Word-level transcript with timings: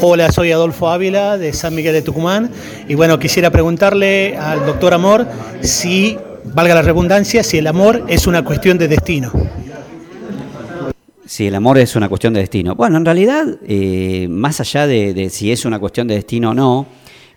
Hola, 0.00 0.30
soy 0.32 0.52
Adolfo 0.52 0.88
Ávila 0.88 1.38
de 1.38 1.52
San 1.52 1.74
Miguel 1.74 1.92
de 1.92 2.02
Tucumán 2.02 2.50
y 2.88 2.94
bueno, 2.94 3.18
quisiera 3.18 3.50
preguntarle 3.50 4.36
al 4.36 4.64
doctor 4.66 4.94
Amor 4.94 5.26
si, 5.60 6.16
valga 6.44 6.74
la 6.74 6.82
redundancia, 6.82 7.42
si 7.42 7.58
el 7.58 7.66
amor 7.66 8.04
es 8.08 8.26
una 8.26 8.44
cuestión 8.44 8.78
de 8.78 8.88
destino. 8.88 9.32
Si 11.26 11.46
el 11.46 11.54
amor 11.54 11.78
es 11.78 11.96
una 11.96 12.08
cuestión 12.08 12.34
de 12.34 12.40
destino. 12.40 12.74
Bueno, 12.74 12.98
en 12.98 13.04
realidad, 13.04 13.46
eh, 13.66 14.26
más 14.28 14.60
allá 14.60 14.86
de, 14.86 15.30
si 15.30 15.50
es 15.50 15.64
una 15.64 15.78
cuestión 15.78 16.06
de 16.06 16.16
destino 16.16 16.50
o 16.50 16.54
no, 16.54 16.86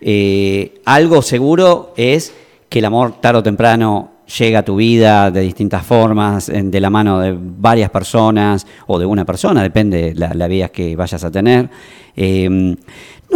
eh, 0.01 0.81
algo 0.85 1.21
seguro 1.21 1.93
es 1.95 2.33
que 2.69 2.79
el 2.79 2.85
amor 2.85 3.21
tarde 3.21 3.39
o 3.39 3.43
temprano 3.43 4.11
llega 4.27 4.59
a 4.59 4.63
tu 4.63 4.75
vida 4.75 5.31
de 5.31 5.41
distintas 5.41 5.85
formas, 5.85 6.51
de 6.53 6.79
la 6.79 6.89
mano 6.89 7.19
de 7.19 7.35
varias 7.37 7.89
personas 7.89 8.67
o 8.87 8.99
de 8.99 9.05
una 9.05 9.25
persona, 9.25 9.63
depende 9.63 10.13
de 10.13 10.35
la, 10.35 10.47
vida 10.47 10.69
que 10.69 10.95
vayas 10.95 11.23
a 11.23 11.31
tener. 11.31 11.69
Eh, 12.15 12.75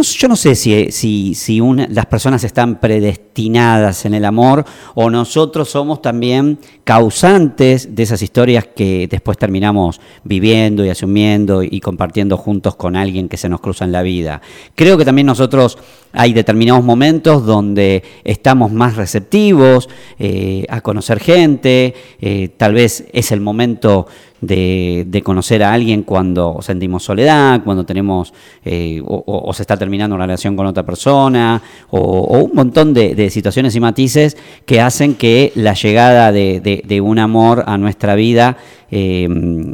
yo 0.00 0.28
no 0.28 0.36
sé 0.36 0.54
si, 0.54 0.90
si, 0.90 1.34
si 1.34 1.60
las 1.88 2.06
personas 2.06 2.42
están 2.44 2.80
predestinadas 2.80 4.04
en 4.04 4.14
el 4.14 4.24
amor 4.24 4.64
o 4.94 5.10
nosotros 5.10 5.70
somos 5.70 6.02
también 6.02 6.58
causantes 6.82 7.94
de 7.94 8.02
esas 8.02 8.22
historias 8.22 8.66
que 8.74 9.06
después 9.08 9.38
terminamos 9.38 10.00
viviendo 10.24 10.84
y 10.84 10.90
asumiendo 10.90 11.62
y 11.62 11.78
compartiendo 11.80 12.36
juntos 12.36 12.74
con 12.74 12.96
alguien 12.96 13.28
que 13.28 13.36
se 13.36 13.48
nos 13.48 13.60
cruza 13.60 13.84
en 13.84 13.92
la 13.92 14.02
vida. 14.02 14.40
Creo 14.74 14.98
que 14.98 15.04
también 15.04 15.26
nosotros 15.26 15.78
hay 16.12 16.32
determinados 16.32 16.84
momentos 16.84 17.46
donde 17.46 18.02
estamos 18.24 18.72
más 18.72 18.96
receptivos 18.96 19.88
eh, 20.18 20.64
a 20.68 20.80
conocer 20.80 21.20
gente, 21.20 21.94
eh, 22.20 22.48
tal 22.56 22.74
vez 22.74 23.04
es 23.12 23.30
el 23.30 23.40
momento 23.40 24.06
de, 24.42 25.22
conocer 25.24 25.62
a 25.62 25.72
alguien 25.72 26.02
cuando 26.02 26.58
sentimos 26.60 27.04
soledad, 27.04 27.62
cuando 27.64 27.84
tenemos 27.84 28.34
eh, 28.64 29.00
o, 29.06 29.50
se 29.54 29.62
está 29.62 29.76
terminando 29.76 30.16
una 30.16 30.26
relación 30.26 30.56
con 30.56 30.66
otra 30.66 30.82
persona, 30.82 31.62
o, 31.90 32.38
un 32.38 32.50
montón 32.54 32.92
de, 32.92 33.30
situaciones 33.30 33.74
y 33.76 33.80
matices 33.80 34.36
que 34.66 34.80
hacen 34.80 35.14
que 35.14 35.52
la 35.54 35.74
llegada 35.74 36.32
de, 36.32 37.00
un 37.02 37.18
amor 37.18 37.64
a 37.66 37.78
nuestra 37.78 38.14
vida 38.14 38.58
eh, 38.94 39.26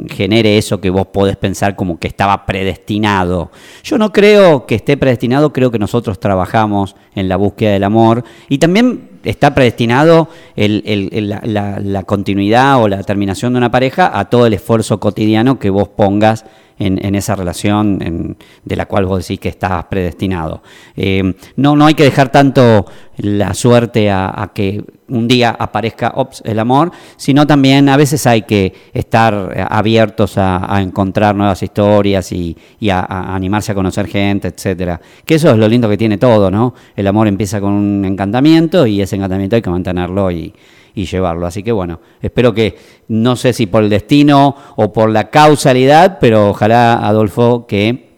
genere 0.09 0.57
eso 0.57 0.79
que 0.79 0.89
vos 0.89 1.07
podés 1.07 1.35
pensar 1.35 1.75
como 1.75 1.99
que 1.99 2.07
estaba 2.07 2.45
predestinado. 2.45 3.51
Yo 3.83 3.97
no 3.97 4.13
creo 4.13 4.65
que 4.65 4.75
esté 4.75 4.95
predestinado, 4.95 5.51
creo 5.51 5.71
que 5.71 5.77
nosotros 5.77 6.21
trabajamos 6.21 6.95
en 7.15 7.27
la 7.27 7.35
búsqueda 7.35 7.71
del 7.71 7.83
amor 7.83 8.23
y 8.47 8.59
también 8.59 9.09
está 9.25 9.53
predestinado 9.53 10.29
la, 10.55 12.03
continuidad 12.03 12.81
o 12.81 12.87
la 12.87 13.03
terminación 13.03 13.51
de 13.51 13.57
una 13.57 13.71
pareja 13.71 14.17
a 14.17 14.29
todo 14.29 14.45
el 14.45 14.53
esfuerzo 14.53 15.01
cotidiano 15.01 15.59
que 15.59 15.69
vos 15.69 15.89
pongas 15.89 16.45
en, 16.79 17.15
esa 17.15 17.35
relación 17.35 18.37
de 18.63 18.75
la 18.75 18.85
cual 18.85 19.05
vos 19.05 19.19
decís 19.19 19.39
que 19.39 19.49
estás 19.49 19.85
predestinado. 19.85 20.63
Eh, 20.95 21.35
no, 21.57 21.75
no 21.75 21.85
hay 21.85 21.93
que 21.93 22.03
dejar 22.03 22.31
tanto 22.31 22.85
la 23.17 23.53
suerte 23.53 24.09
a, 24.09 24.51
que 24.53 24.83
un 25.09 25.27
día 25.27 25.49
aparezca 25.49 26.13
el 26.43 26.59
amor, 26.59 26.91
sino 27.17 27.45
también 27.45 27.89
a 27.89 27.97
veces 27.97 28.25
hay 28.25 28.43
que 28.43 28.73
estar 28.93 29.67
abiertos 29.69 30.37
a, 30.37 30.81
encontrar 30.81 31.35
nuevas 31.35 31.61
historias 31.61 32.31
y, 32.31 32.55
a, 32.89 33.35
animarse 33.35 33.73
a 33.73 33.75
conocer 33.75 34.07
gente, 34.07 34.47
etcétera. 34.47 35.01
Que 35.25 35.35
eso 35.35 35.51
es 35.51 35.57
lo 35.57 35.67
lindo 35.67 35.89
que 35.89 35.97
tiene 35.97 36.17
todo, 36.17 36.49
¿no? 36.49 36.73
El 36.95 37.07
amor 37.07 37.27
empieza 37.27 37.59
con 37.59 37.73
un 37.73 38.05
encantamiento 38.05 38.87
y 38.87 39.01
ese 39.01 39.17
encantamiento 39.17 39.57
hay 39.57 39.61
que 39.61 39.69
mantenerlo 39.69 40.31
y, 40.31 40.53
y 40.99 41.05
llevarlo. 41.05 41.45
Así 41.45 41.63
que 41.63 41.71
bueno, 41.71 42.01
espero 42.21 42.53
que, 42.53 42.77
no 43.07 43.37
sé 43.37 43.53
si 43.53 43.67
por 43.67 43.83
el 43.83 43.89
destino 43.89 44.55
o 44.75 44.91
por 44.91 45.09
la 45.09 45.29
causalidad, 45.29 46.17
pero 46.19 46.49
ojalá, 46.49 47.07
Adolfo, 47.07 47.65
que 47.65 48.09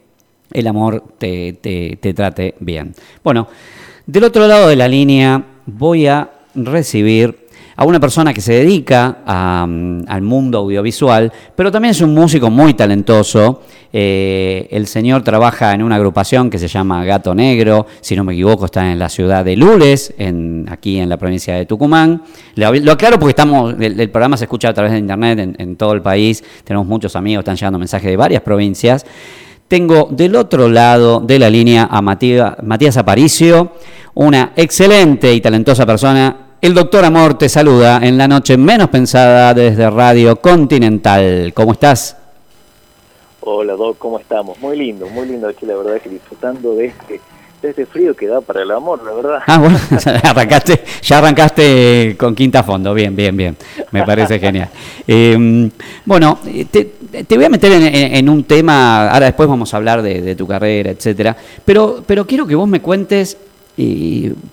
el 0.52 0.66
amor 0.66 1.04
te, 1.20 1.54
te, 1.54 2.14
trate 2.14 2.56
bien. 2.60 2.96
Bueno, 3.23 3.48
del 4.08 4.23
otro 4.23 4.48
lado 4.48 4.68
de 4.68 4.76
la 4.76 4.88
línea 4.88 5.44
voy 5.68 6.08
a 6.08 6.32
recibir 6.56 7.41
a 7.82 7.84
una 7.84 8.00
persona 8.00 8.32
que 8.32 8.42
se 8.42 8.54
dedica 8.54 9.23
al 9.26 10.22
mundo 10.22 10.60
audiovisual, 10.60 11.33
pero 11.55 11.72
también 11.72 11.94
es 11.94 12.02
un 12.02 12.14
músico 12.14 12.52
muy 12.52 12.76
talentoso. 12.76 13.64
Eh, 13.92 14.67
el 14.70 14.86
señor 14.86 15.23
trabaja 15.23 15.73
en 15.73 15.82
una 15.82 15.95
agrupación 15.95 16.52
que 16.52 16.60
se 16.60 16.67
llama 16.67 17.04
Gato 17.04 17.33
Negro, 17.33 17.88
si 18.00 18.16
no 18.16 18.23
me 18.23 18.33
equivoco 18.33 18.66
está 18.66 18.92
en 18.92 19.00
la 19.00 19.10
ciudad 19.10 19.44
de 19.44 19.55
Lules, 19.55 20.14
en, 20.20 20.67
aquí 20.70 21.00
en 21.00 21.10
la 21.10 21.17
provincia 21.17 21.55
de 21.55 21.66
Tucumán. 21.66 22.22
Lo, 22.54 22.92
aclaro 22.92 23.17
porque 23.17 23.32
estamos, 23.32 23.73
el, 23.80 24.10
programa 24.11 24.38
se 24.38 24.44
escucha 24.44 24.70
a 24.70 24.73
través 24.76 24.92
de 24.92 25.00
internet 25.00 25.55
en, 25.58 25.76
todo 25.76 25.94
el 25.94 26.04
país, 26.04 26.44
tenemos 26.64 26.86
muchos 26.86 27.16
amigos, 27.16 27.42
están 27.42 27.55
llegando 27.55 27.80
mensajes 27.80 28.11
de 28.11 28.16
varias 28.16 28.44
provincias. 28.44 29.08
Tengo 29.67 30.08
del 30.11 30.36
otro 30.36 30.70
lado 30.70 31.20
de 31.20 31.39
la 31.39 31.50
línea 31.50 31.88
a 31.89 32.00
Matías 32.04 32.98
Aparicio, 32.98 33.72
una 34.14 34.54
excelente 34.55 35.34
y 35.34 35.42
talentosa 35.42 35.84
persona 35.84 36.51
el 36.61 36.76
doctor 36.76 37.04
Amor 37.04 37.33
te 37.39 37.49
saluda 37.49 37.99
en 38.04 38.20
la 38.20 38.27
noche 38.27 38.55
menos 38.55 38.89
pensada 38.89 39.52
desde 39.54 39.89
Radio 39.89 40.36
Continental. 40.36 41.52
¿Cómo 41.55 41.72
estás? 41.72 42.16
Hola, 43.39 43.73
Doc, 43.73 43.98
¿cómo 43.98 44.20
estamos? 44.20 44.60
Muy 44.60 44.77
lindo, 44.77 45.08
muy 45.08 45.27
lindo 45.27 45.48
aquí, 45.48 45.66
la 45.66 45.76
verdad, 45.76 45.99
que 45.99 46.10
disfrutando 46.10 46.76
de 46.76 46.86
este, 46.86 47.20
de 47.64 47.70
este 47.70 47.88
frío 47.88 48.16
que 48.16 48.27
da 48.27 48.42
para 48.42 48.61
el 48.61 48.70
amor, 48.70 49.04
la 49.04 49.11
verdad. 49.11 49.39
Ah, 49.48 49.58
bueno, 49.58 49.80
arrancaste, 50.23 50.83
ya 51.02 51.17
arrancaste 51.17 52.16
con 52.20 52.36
quinta 52.36 52.61
fondo, 52.61 52.93
bien, 52.93 53.16
bien, 53.16 53.36
bien, 53.36 53.58
me 53.89 54.04
parece 54.04 54.38
genial. 54.38 54.70
Em, 55.08 55.72
bueno, 56.05 56.38
te, 56.70 57.36
voy 57.36 57.45
a 57.45 57.49
meter 57.49 57.72
en, 57.73 58.30
un 58.30 58.43
tema, 58.43 59.10
ahora 59.10 59.26
después 59.26 59.49
vamos 59.49 59.73
a 59.73 59.78
hablar 59.78 60.04
de, 60.04 60.22
de 60.22 60.36
tu 60.36 60.45
carrera, 60.45 60.92
etcétera, 60.92 61.36
pero, 61.66 62.04
pero 62.05 62.28
quiero 62.28 62.45
que 62.45 62.54
vos 62.54 62.67
me 62.67 62.82
cuentes 62.82 63.36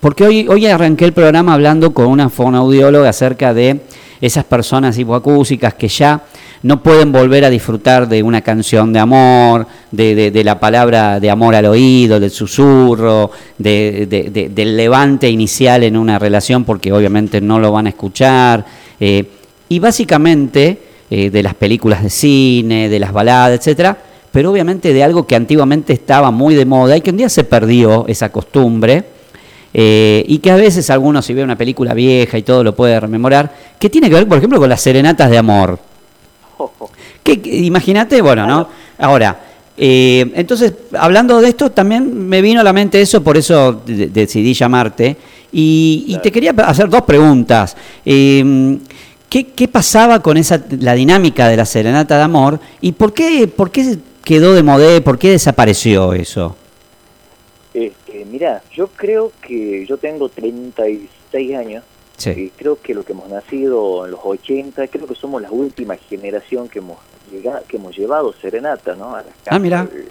porque 0.00 0.24
hoy, 0.24 0.46
hoy 0.48 0.66
arranqué 0.66 1.04
el 1.04 1.12
programa 1.12 1.54
hablando 1.54 1.92
con 1.92 2.06
una 2.06 2.28
fonoaudióloga 2.28 3.08
acerca 3.08 3.52
de 3.52 3.80
esas 4.20 4.44
personas 4.44 4.98
hipoacúsicas 4.98 5.74
que 5.74 5.88
ya 5.88 6.22
no 6.62 6.82
pueden 6.82 7.12
volver 7.12 7.44
a 7.44 7.50
disfrutar 7.50 8.08
de 8.08 8.22
una 8.22 8.40
canción 8.40 8.92
de 8.92 8.98
amor, 8.98 9.66
de, 9.92 10.42
la 10.44 10.58
palabra 10.58 11.20
de 11.20 11.30
amor 11.30 11.54
al 11.54 11.66
oído, 11.66 12.18
del 12.18 12.30
susurro, 12.30 13.30
del 13.56 14.76
levante 14.76 15.28
inicial 15.30 15.84
en 15.84 15.96
una 15.96 16.18
relación, 16.18 16.64
porque 16.64 16.92
obviamente 16.92 17.40
no 17.40 17.58
lo 17.58 17.70
van 17.70 17.86
a 17.86 17.90
escuchar. 17.90 18.64
Eh, 18.98 19.24
y 19.68 19.78
básicamente 19.78 20.78
eh, 21.10 21.30
de 21.30 21.42
las 21.42 21.54
películas 21.54 22.02
de 22.02 22.10
cine, 22.10 22.88
de 22.88 22.98
las 22.98 23.12
baladas, 23.12 23.58
etcétera, 23.58 23.96
pero 24.32 24.50
obviamente 24.50 24.92
de 24.92 25.04
algo 25.04 25.26
que 25.26 25.36
antiguamente 25.36 25.92
estaba 25.92 26.30
muy 26.30 26.54
de 26.54 26.66
moda 26.66 26.96
y 26.96 27.00
que 27.00 27.10
un 27.10 27.16
día 27.18 27.28
se 27.28 27.44
perdió 27.44 28.04
esa 28.08 28.30
costumbre. 28.30 29.17
Eh, 29.80 30.24
y 30.26 30.38
que 30.38 30.50
a 30.50 30.56
veces 30.56 30.90
algunos 30.90 31.24
si 31.24 31.34
ve 31.34 31.44
una 31.44 31.54
película 31.54 31.94
vieja 31.94 32.36
y 32.36 32.42
todo 32.42 32.64
lo 32.64 32.74
puede 32.74 32.98
rememorar, 32.98 33.54
que 33.78 33.88
tiene 33.88 34.08
que 34.08 34.16
ver, 34.16 34.26
por 34.26 34.38
ejemplo, 34.38 34.58
con 34.58 34.68
las 34.68 34.80
serenatas 34.80 35.30
de 35.30 35.38
amor. 35.38 35.78
Imagínate, 37.44 38.20
bueno, 38.20 38.44
¿no? 38.44 38.68
Ahora, 38.98 39.38
eh, 39.76 40.32
entonces, 40.34 40.72
hablando 40.98 41.40
de 41.40 41.50
esto, 41.50 41.70
también 41.70 42.28
me 42.28 42.42
vino 42.42 42.60
a 42.60 42.64
la 42.64 42.72
mente 42.72 43.00
eso, 43.00 43.22
por 43.22 43.36
eso 43.36 43.80
decidí 43.86 44.52
llamarte. 44.52 45.16
Y, 45.52 46.18
te 46.24 46.32
quería 46.32 46.50
hacer 46.50 46.88
dos 46.88 47.02
preguntas. 47.02 47.76
Eh, 48.04 48.78
¿qué, 49.28 49.68
pasaba 49.68 50.20
con 50.20 50.38
esa 50.38 50.60
la 50.80 50.94
dinámica 50.94 51.46
de 51.46 51.56
la 51.56 51.64
serenata 51.64 52.16
de 52.16 52.24
amor? 52.24 52.58
¿Y 52.80 52.90
por 52.90 53.14
qué, 53.14 53.46
por 53.46 53.70
qué 53.70 53.96
quedó 54.24 54.54
de 54.54 54.64
modé? 54.64 55.00
¿Por 55.02 55.20
qué 55.20 55.30
desapareció 55.30 56.14
eso? 56.14 56.56
Mira, 58.28 58.62
yo 58.72 58.88
creo 58.88 59.32
que 59.40 59.86
yo 59.86 59.96
tengo 59.96 60.28
36 60.28 61.56
años 61.56 61.84
y 62.26 62.50
creo 62.50 62.80
que 62.80 62.94
lo 62.94 63.04
que 63.04 63.12
hemos 63.12 63.28
nacido 63.28 64.04
en 64.04 64.10
los 64.10 64.20
80, 64.22 64.88
creo 64.88 65.06
que 65.06 65.14
somos 65.14 65.40
la 65.40 65.50
última 65.50 65.96
generación 65.96 66.68
que 66.68 66.80
hemos 66.80 66.98
llegado, 67.30 67.62
que 67.68 67.76
hemos 67.76 67.96
llevado 67.96 68.32
serenata, 68.32 68.96
¿no? 68.96 69.14
ah, 69.14 69.58
mira. 69.58 69.88
Eh, 69.92 70.08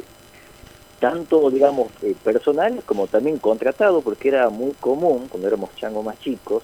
tanto, 0.99 1.49
digamos, 1.51 1.89
eh, 2.01 2.15
personal 2.23 2.81
como 2.85 3.07
también 3.07 3.37
contratado, 3.37 4.01
porque 4.01 4.29
era 4.29 4.49
muy 4.49 4.71
común 4.79 5.27
cuando 5.27 5.47
éramos 5.47 5.75
changos 5.75 6.03
más 6.03 6.19
chicos 6.19 6.63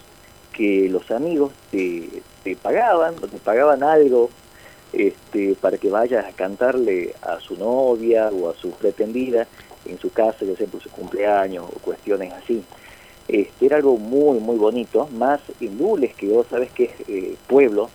que 0.54 0.88
los 0.90 1.12
amigos 1.12 1.52
te, 1.72 2.22
te 2.44 2.56
pagaban, 2.56 3.16
te 3.16 3.38
pagaban 3.40 3.84
algo 3.84 4.30
este, 4.94 5.56
para 5.56 5.78
que 5.78 5.90
vayas 5.90 6.26
a 6.26 6.32
cantarle 6.32 7.16
a 7.22 7.40
su 7.40 7.58
novia 7.58 8.30
o 8.30 8.50
a 8.50 8.56
su 8.56 8.72
pretendida 8.72 9.48
en 9.86 10.00
su 10.00 10.12
casa, 10.12 10.46
ya 10.46 10.56
sea 10.56 10.68
por 10.68 10.82
su 10.82 10.90
cumpleaños 10.90 11.66
o 11.66 11.80
cuestiones 11.80 12.32
así. 12.34 12.64
Este, 13.28 13.66
era 13.66 13.78
algo 13.78 13.98
muy, 13.98 14.40
muy 14.40 14.58
bonito, 14.58 15.08
más 15.14 15.42
en 15.62 15.78
Lules, 15.78 16.14
que 16.16 16.28
vos 16.28 16.46
sabes 16.50 16.72
que 16.72 16.86
es 16.86 16.92
eh, 17.08 17.38
pueblo, 17.48 17.90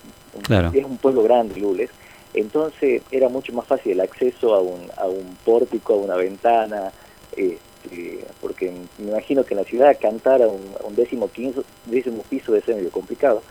es 0.72 0.84
un 0.84 0.96
pueblo 0.96 1.22
grande 1.22 1.60
Lules, 1.60 1.90
entonces 2.32 3.02
era 3.10 3.28
mucho 3.28 3.52
más 3.52 3.66
fácil 3.66 3.92
el 3.92 4.00
acceso 4.00 4.54
a 4.54 4.60
un, 4.60 4.90
a 4.96 5.06
un 5.06 5.36
pórtico, 5.44 5.94
a 5.94 5.96
una 5.96 6.16
ventana, 6.16 6.92
este, 7.90 8.24
porque 8.40 8.72
me 8.98 9.10
imagino 9.10 9.44
que 9.44 9.54
en 9.54 9.60
la 9.60 9.64
ciudad 9.64 9.96
cantar 10.00 10.42
a 10.42 10.48
un, 10.48 10.96
décimo, 10.96 11.30
quince, 11.30 11.60
décimo 11.86 12.22
piso 12.28 12.52
ser 12.60 12.76
medio 12.76 12.90
complicado. 12.90 13.42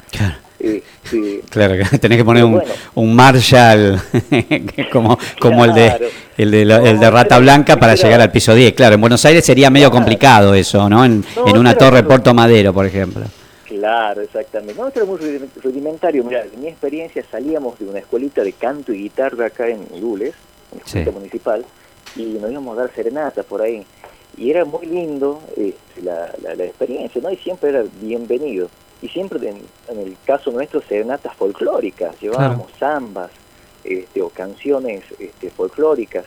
Este, 0.60 1.42
claro, 1.50 1.76
tenés 2.02 2.18
que 2.18 2.26
poner 2.26 2.44
un, 2.44 2.62
un, 2.96 3.16
Marshall 3.16 4.00
como, 4.92 5.18
como 5.40 5.66
el 5.66 5.74
de 5.74 6.12
el 6.38 6.52
de, 6.52 6.62
el 6.62 7.00
de 7.00 7.10
Rata 7.10 7.40
Blanca 7.40 7.78
para 7.78 7.96
llegar 7.96 8.22
al 8.22 8.32
piso 8.32 8.54
10. 8.54 8.74
Claro, 8.74 8.96
en 8.96 9.02
Buenos 9.02 9.26
Aires 9.26 9.46
sería 9.46 9.70
medio 9.70 9.90
complicado 9.90 10.54
eso, 10.54 10.88
¿no? 10.90 11.04
En, 11.04 11.24
en 11.46 11.58
una 11.58 11.76
torre 11.76 12.04
Puerto 12.04 12.34
Madero, 12.34 12.74
por 12.74 12.86
ejemplo. 12.86 13.26
Claro, 13.66 14.22
exactamente. 14.22 14.80
No, 14.80 14.88
esto 14.88 15.02
era 15.02 15.10
muy 15.10 15.20
rudimentario. 15.62 16.24
Mira, 16.24 16.44
en 16.44 16.62
mi 16.62 16.68
experiencia 16.68 17.24
salíamos 17.30 17.78
de 17.80 17.86
una 17.86 18.00
escuelita 18.00 18.44
de 18.44 18.54
canto 18.54 18.94
y 18.94 19.04
guitarra 19.04 19.48
acá 19.48 19.68
en 19.68 19.86
Lules, 20.00 20.34
en 20.72 20.80
la 20.80 20.86
escuela 20.86 21.12
municipal, 21.12 21.66
y 22.16 22.24
nos 22.40 22.52
íbamos 22.52 22.78
a 22.78 22.82
dar 22.82 22.92
serenatas 22.94 23.46
por 23.46 23.62
ahí. 23.62 23.86
Y 24.38 24.52
era 24.52 24.66
muy 24.66 24.86
lindo 24.86 25.42
este, 25.56 26.04
la, 26.04 26.32
la, 26.42 26.64
experiencia, 26.64 27.20
¿no? 27.22 27.32
Y 27.32 27.38
siempre 27.38 27.70
era 27.70 27.84
bienvenido. 28.00 28.70
Y 29.02 29.10
siempre, 29.10 29.40
en, 29.50 30.00
el 30.00 30.16
caso 30.26 30.52
nuestro, 30.52 30.82
serenatas 30.82 31.36
folclóricas. 31.36 32.20
Llevábamos 32.20 32.72
zambas 32.78 33.32
este, 33.84 34.22
o 34.22 34.30
canciones 34.30 35.04
este, 35.18 35.50
folclóricas. 35.50 36.26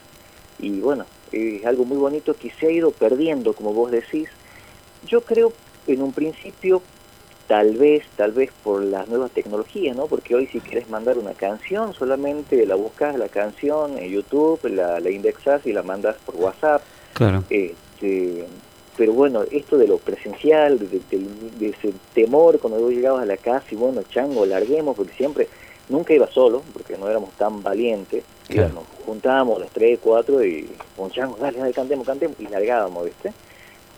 Y 0.59 0.81
bueno, 0.81 1.07
es 1.31 1.65
algo 1.65 1.85
muy 1.85 1.99
bonito 1.99 2.35
que 2.35 2.51
se 2.51 2.67
ha 2.67 2.71
ido 2.71 2.91
perdiendo, 2.91 3.53
como 3.53 3.73
vos 3.73 3.93
decís. 3.93 4.29
Yo 5.07 5.21
creo 5.23 5.53
en 5.87 6.03
un 6.03 6.12
principio 6.12 6.83
tal 7.47 7.77
vez, 7.77 8.05
tal 8.17 8.33
vez 8.33 8.51
por 8.62 8.83
las 8.83 9.09
nuevas 9.09 9.31
tecnologías, 9.33 9.97
¿no? 9.97 10.07
Porque 10.07 10.35
hoy 10.35 10.47
si 10.47 10.61
quieres 10.61 10.89
mandar 10.89 11.19
una 11.19 11.33
canción, 11.33 11.95
solamente 11.95 12.65
la 12.65 12.77
buscas 12.77 13.17
la 13.17 13.29
canción 13.29 13.99
en 13.99 14.09
YouTube, 14.11 14.61
la, 14.69 15.01
la 15.01 15.11
indexas 15.11 15.67
y 15.67 15.73
la 15.73 15.83
mandas 15.83 16.17
por 16.25 16.37
WhatsApp. 16.37 16.83
Claro. 17.15 17.43
Este, 18.00 18.47
pero 18.97 19.12
bueno, 19.12 19.43
esto 19.50 19.79
de 19.79 19.87
lo 19.87 19.99
presencial, 19.99 20.79
de, 20.79 21.69
ese 21.69 21.93
temor 22.14 22.58
cuando 22.58 22.81
vos 22.81 22.93
llegabas 22.93 23.23
a 23.23 23.26
la 23.26 23.37
casa 23.37 23.67
y 23.70 23.76
bueno, 23.76 24.02
chango, 24.02 24.44
larguemos, 24.44 24.97
porque 24.97 25.12
siempre, 25.14 25.49
nunca 25.88 26.12
iba 26.12 26.26
solo, 26.29 26.62
porque 26.73 26.99
no 26.99 27.08
éramos 27.08 27.31
tan 27.32 27.62
valientes, 27.62 28.25
nos 28.49 28.85
juntábamos 29.06 29.61
las 29.61 29.70
tres, 29.70 29.99
cuatro 30.02 30.44
y 30.44 30.69
con 30.97 31.11
chango, 31.11 31.37
dale, 31.41 31.58
dale, 31.58 31.73
cantemos, 31.73 32.06
cantemos, 32.06 32.38
y 32.41 32.47
largábamos, 32.47 33.06
¿viste? 33.06 33.32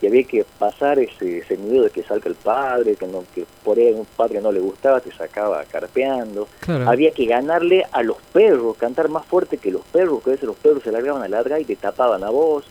Y 0.02 0.08
había 0.08 0.24
que 0.24 0.44
pasar 0.58 0.98
ese, 0.98 1.38
ese 1.38 1.56
miedo 1.56 1.84
de 1.84 1.90
que 1.90 2.02
salga 2.02 2.28
el 2.28 2.34
padre, 2.34 2.96
que, 2.96 3.06
no, 3.06 3.24
que 3.32 3.46
por 3.62 3.78
ahí 3.78 3.92
un 3.92 4.04
padre 4.04 4.40
no 4.40 4.50
le 4.50 4.58
gustaba, 4.58 5.00
te 5.00 5.12
sacaba 5.12 5.62
carpeando. 5.64 6.48
Había 6.86 7.12
que 7.12 7.24
ganarle 7.24 7.86
a 7.92 8.02
los 8.02 8.16
perros, 8.32 8.76
cantar 8.76 9.08
más 9.08 9.24
fuerte 9.24 9.58
que 9.58 9.70
los 9.70 9.82
perros, 9.82 10.20
que 10.24 10.30
a 10.30 10.32
veces 10.32 10.48
los 10.48 10.56
perros 10.56 10.82
se 10.82 10.90
largaban 10.90 11.22
a 11.22 11.28
largar 11.28 11.60
y 11.60 11.64
te 11.64 11.76
tapaban 11.76 12.24
a 12.24 12.30
vos, 12.30 12.64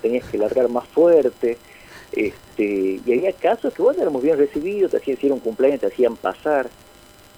tenías 0.00 0.24
que 0.26 0.38
largar 0.38 0.68
más 0.68 0.86
fuerte. 0.86 1.58
Este, 2.12 3.00
y 3.04 3.12
había 3.12 3.32
casos 3.32 3.74
que 3.74 3.82
bueno, 3.82 4.00
éramos 4.00 4.22
bien 4.22 4.38
recibidos, 4.38 4.92
te 4.92 4.98
hacían, 4.98 5.32
un 5.32 5.40
cumpleaños, 5.40 5.80
te 5.80 5.88
hacían 5.88 6.14
pasar. 6.14 6.68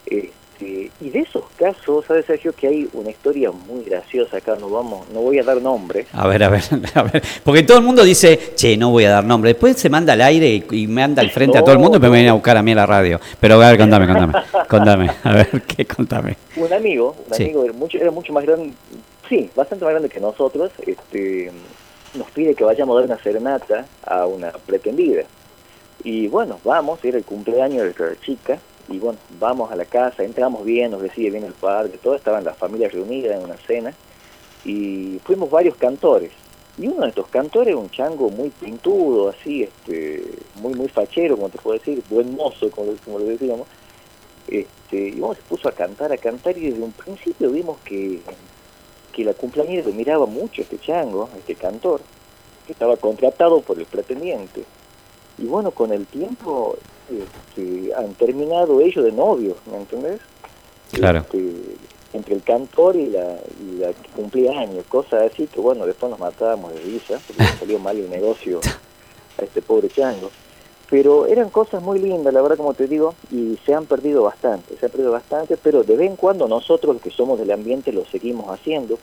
Eh, 0.04 0.30
este, 0.58 0.90
y 1.00 1.10
de 1.10 1.20
esos 1.20 1.44
casos, 1.56 2.04
¿sabes, 2.06 2.26
Sergio? 2.26 2.52
Que 2.52 2.68
hay 2.68 2.88
una 2.92 3.10
historia 3.10 3.50
muy 3.50 3.84
graciosa 3.84 4.38
acá, 4.38 4.56
no 4.58 4.68
vamos, 4.68 5.08
no 5.10 5.20
voy 5.20 5.38
a 5.38 5.42
dar 5.42 5.60
nombre. 5.60 6.06
A 6.12 6.26
ver, 6.26 6.42
a 6.42 6.48
ver, 6.48 6.62
a 6.94 7.02
ver. 7.02 7.22
Porque 7.44 7.62
todo 7.62 7.78
el 7.78 7.84
mundo 7.84 8.02
dice, 8.02 8.54
che, 8.54 8.76
no 8.76 8.90
voy 8.90 9.04
a 9.04 9.10
dar 9.10 9.24
nombre. 9.24 9.50
Después 9.50 9.76
se 9.76 9.88
manda 9.88 10.12
al 10.12 10.20
aire 10.20 10.64
y, 10.70 10.86
me 10.86 11.02
anda 11.02 11.22
al 11.22 11.30
frente 11.30 11.58
a 11.58 11.62
todo 11.62 11.72
el 11.72 11.78
mundo 11.78 11.98
y 11.98 12.00
me 12.00 12.10
viene 12.10 12.28
a 12.28 12.32
buscar 12.32 12.56
a 12.56 12.62
mí 12.62 12.72
a 12.72 12.76
la 12.76 12.86
radio. 12.86 13.20
Pero 13.40 13.60
a 13.60 13.70
ver, 13.70 13.78
contame, 13.78 14.06
contame, 14.06 14.32
contame. 14.68 15.10
A 15.22 15.32
ver, 15.32 15.62
¿qué 15.66 15.84
contame? 15.86 16.36
Un 16.56 16.72
amigo, 16.72 17.16
un 17.26 17.34
amigo 17.34 17.64
era 17.64 17.72
mucho, 17.72 17.98
era 17.98 18.10
mucho 18.10 18.32
más 18.32 18.44
grande, 18.44 18.72
sí, 19.28 19.50
bastante 19.54 19.84
más 19.84 19.92
grande 19.92 20.08
que 20.08 20.20
nosotros, 20.20 20.72
este, 20.84 21.52
nos 22.14 22.30
pide 22.30 22.54
que 22.54 22.64
vayamos 22.64 22.96
a 22.96 23.00
dar 23.00 23.10
una 23.10 23.22
serenata 23.22 23.86
a 24.04 24.26
una 24.26 24.50
pretendida. 24.50 25.22
Y 26.04 26.28
bueno, 26.28 26.58
vamos, 26.64 27.04
era 27.04 27.18
el 27.18 27.24
cumpleaños 27.24 27.82
de 27.82 28.06
la 28.06 28.20
chica, 28.20 28.58
y 28.88 28.98
bueno, 28.98 29.18
vamos 29.38 29.70
a 29.70 29.76
la 29.76 29.84
casa, 29.84 30.22
entramos 30.22 30.64
bien, 30.64 30.90
nos 30.90 31.02
recibe 31.02 31.30
bien 31.30 31.44
el 31.44 31.52
padre, 31.52 31.98
todo, 32.02 32.14
estaban 32.14 32.44
las 32.44 32.56
familias 32.56 32.92
reunidas 32.92 33.36
en 33.36 33.44
una 33.44 33.56
cena, 33.56 33.94
y 34.64 35.18
fuimos 35.24 35.50
varios 35.50 35.76
cantores. 35.76 36.32
Y 36.78 36.86
uno 36.86 37.02
de 37.02 37.08
estos 37.08 37.26
cantores, 37.28 37.74
un 37.74 37.90
chango 37.90 38.30
muy 38.30 38.50
pintudo, 38.50 39.30
así, 39.30 39.64
este, 39.64 40.24
muy 40.56 40.74
muy 40.74 40.88
fachero, 40.88 41.36
como 41.36 41.48
te 41.48 41.58
puedo 41.58 41.78
decir, 41.78 42.02
buen 42.08 42.34
mozo, 42.34 42.70
como, 42.70 42.92
como 43.04 43.18
lo 43.18 43.26
decíamos, 43.26 43.66
este, 44.46 45.08
y 45.08 45.20
vamos, 45.20 45.36
se 45.36 45.42
puso 45.42 45.68
a 45.68 45.72
cantar, 45.72 46.12
a 46.12 46.16
cantar, 46.16 46.56
y 46.56 46.70
desde 46.70 46.82
un 46.82 46.92
principio 46.92 47.50
vimos 47.50 47.78
que, 47.84 48.20
que 49.12 49.24
la 49.24 49.34
cumpleañera 49.34 49.86
le 49.86 49.92
miraba 49.92 50.26
mucho 50.26 50.62
este 50.62 50.78
chango, 50.78 51.28
este 51.36 51.54
cantor, 51.56 52.00
que 52.66 52.72
estaba 52.72 52.96
contratado 52.96 53.60
por 53.60 53.78
el 53.78 53.86
pretendiente. 53.86 54.64
Y 55.38 55.46
bueno, 55.46 55.70
con 55.70 55.92
el 55.92 56.06
tiempo 56.06 56.76
este, 57.10 57.94
han 57.94 58.14
terminado 58.14 58.80
ellos 58.80 59.04
de 59.04 59.12
novios, 59.12 59.56
¿me 59.70 59.78
entendés? 59.78 60.20
Claro. 60.92 61.20
Este, 61.20 61.52
entre 62.12 62.34
el 62.34 62.42
cantor 62.42 62.96
y 62.96 63.06
la, 63.06 63.38
y 63.60 63.78
la 63.78 63.92
que 63.92 64.08
cumplía 64.16 64.58
años, 64.58 64.84
cosas 64.88 65.30
así 65.30 65.46
que 65.46 65.60
bueno, 65.60 65.86
después 65.86 66.10
nos 66.10 66.18
matábamos 66.18 66.72
de 66.72 66.80
risa, 66.80 67.20
porque 67.26 67.44
salió 67.58 67.78
mal 67.78 67.96
el 67.96 68.10
negocio 68.10 68.60
a 69.38 69.44
este 69.44 69.62
pobre 69.62 69.88
chango. 69.88 70.30
Pero 70.90 71.26
eran 71.26 71.50
cosas 71.50 71.82
muy 71.82 71.98
lindas, 71.98 72.32
la 72.32 72.40
verdad, 72.40 72.56
como 72.56 72.72
te 72.72 72.86
digo, 72.86 73.14
y 73.30 73.58
se 73.66 73.74
han 73.74 73.84
perdido 73.84 74.22
bastante, 74.22 74.74
se 74.78 74.86
han 74.86 74.90
perdido 74.90 75.12
bastante, 75.12 75.58
pero 75.58 75.82
de 75.82 75.96
vez 75.96 76.08
en 76.08 76.16
cuando 76.16 76.48
nosotros, 76.48 76.94
los 76.94 77.02
que 77.02 77.10
somos 77.10 77.38
del 77.38 77.50
ambiente, 77.50 77.92
lo 77.92 78.06
seguimos 78.06 78.48
haciendo. 78.48 78.98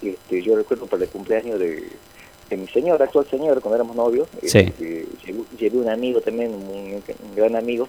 Este, 0.00 0.40
yo 0.40 0.54
recuerdo 0.54 0.86
para 0.86 1.02
el 1.02 1.10
cumpleaños 1.10 1.58
de, 1.58 1.88
de 2.50 2.56
mi 2.56 2.66
señor, 2.66 3.00
actual 3.02 3.26
señor, 3.30 3.60
cuando 3.60 3.76
éramos 3.76 3.96
novios, 3.96 4.28
sí. 4.42 4.58
Este, 4.58 5.06
llevé, 5.58 5.78
un 5.78 5.88
amigo 5.88 6.20
también, 6.20 6.52
un, 6.52 7.02
gran 7.34 7.54
amigo, 7.54 7.88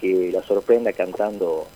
que 0.00 0.30
la 0.32 0.42
sorprenda 0.42 0.92
cantando 0.92 1.66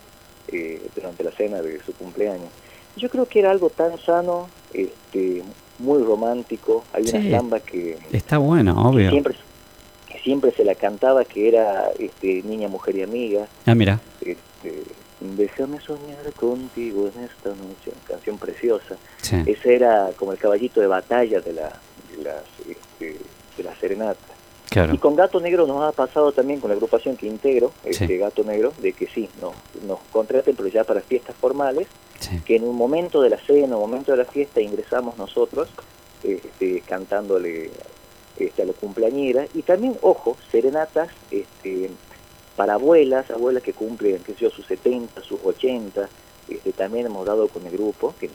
eh, 0.49 0.81
durante 0.95 1.25
la 1.25 1.33
cena 1.33 1.61
de 1.61 1.81
su 1.83 1.93
cumpleaños. 1.93 2.49
Yo 2.97 3.09
creo 3.11 3.27
que 3.27 3.41
era 3.41 3.51
algo 3.51 3.69
tan 3.71 3.99
sano, 3.99 4.49
este, 4.73 5.43
muy 5.79 6.03
romántico. 6.03 6.85
Hay 6.93 7.03
una 7.03 7.39
samba 7.39 7.61
que... 7.61 7.99
Está 8.13 8.39
bueno, 8.39 8.89
obvio. 8.89 9.11
siempre, 9.11 9.35
siempre 10.23 10.53
se 10.53 10.65
la 10.65 10.75
cantaba, 10.77 11.25
que 11.25 11.49
era 11.49 11.91
este, 11.99 12.43
Niña, 12.45 12.69
Mujer 12.69 12.97
y 12.97 13.03
Amiga. 13.03 13.49
Ah, 13.67 13.75
mira. 13.75 14.01
Este, 14.21 14.85
Déjame 15.21 15.79
soñar 15.81 16.33
contigo 16.35 17.11
en 17.15 17.25
esta 17.25 17.51
noche, 17.51 17.93
canción 18.09 18.39
preciosa. 18.39 18.97
Ese 19.45 19.75
era 19.75 20.11
como 20.17 20.33
el 20.33 20.39
caballito 20.39 20.81
de 20.81 20.87
batalla 20.87 21.41
de 21.41 21.53
la, 21.53 21.79
las, 22.21 22.45
este, 22.69 23.17
de 23.57 23.63
la 23.63 23.75
serenata. 23.77 24.35
Y 24.93 24.99
con 24.99 25.17
Gato 25.17 25.41
Negro 25.41 25.67
nos 25.67 25.83
ha 25.83 25.91
pasado 25.91 26.31
también 26.31 26.61
con 26.61 26.71
la 26.71 26.75
agrupación 26.75 27.17
que 27.17 27.27
integro, 27.27 27.73
este 27.85 28.19
Gato 28.19 28.45
Negro, 28.45 28.73
de 28.79 28.93
que 28.93 29.09
sí, 29.09 29.29
no, 29.41 29.53
nos 29.85 29.99
contraten, 30.13 30.55
pero 30.55 30.69
ya 30.69 30.85
para 30.85 31.01
fiestas 31.01 31.35
formales, 31.35 31.89
que 32.45 32.55
en 32.55 32.63
un 32.63 32.77
momento 32.77 33.21
de 33.21 33.31
la 33.31 33.39
cena, 33.39 33.67
en 33.67 33.75
un 33.75 33.81
momento 33.81 34.13
de 34.13 34.19
la 34.19 34.27
fiesta 34.27 34.61
ingresamos 34.61 35.19
nosotros 35.19 35.69
este, 36.23 36.83
cantándole 36.83 37.71
este, 38.39 38.63
a 38.63 38.65
la 38.65 38.73
cumpleañera. 38.73 39.47
Y 39.55 39.63
también, 39.63 39.97
ojo, 40.03 40.37
serenatas 40.53 41.09
este, 41.33 41.91
para 42.55 42.75
abuelas, 42.75 43.31
abuelas 43.31 43.65
que 43.65 43.73
cumplen, 43.73 44.23
que 44.23 44.35
sé 44.35 44.41
yo, 44.43 44.51
sus 44.51 44.67
70, 44.67 45.23
sus 45.23 45.41
80, 45.45 46.09
este, 46.49 46.73
también 46.73 47.07
hemos 47.07 47.27
dado 47.27 47.49
con 47.49 47.67
el 47.67 47.73
grupo, 47.73 48.15
que 48.21 48.31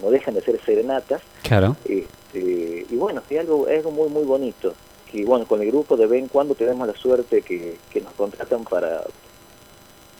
no 0.00 0.10
dejan 0.10 0.34
de 0.34 0.42
ser 0.42 0.60
serenatas. 0.64 1.22
Claro. 1.42 1.76
Este, 1.84 2.86
y 2.88 2.96
bueno, 2.96 3.22
es 3.28 3.40
algo, 3.40 3.68
es 3.68 3.78
algo 3.78 3.90
muy, 3.90 4.08
muy 4.08 4.24
bonito. 4.24 4.74
Que 5.10 5.24
bueno, 5.24 5.46
con 5.46 5.60
el 5.60 5.68
grupo 5.68 5.96
de 5.96 6.06
vez 6.06 6.22
en 6.22 6.28
cuando 6.28 6.54
tenemos 6.54 6.86
la 6.86 6.94
suerte 6.94 7.42
que, 7.42 7.76
que 7.92 8.00
nos 8.00 8.12
contratan 8.12 8.64
para, 8.64 9.02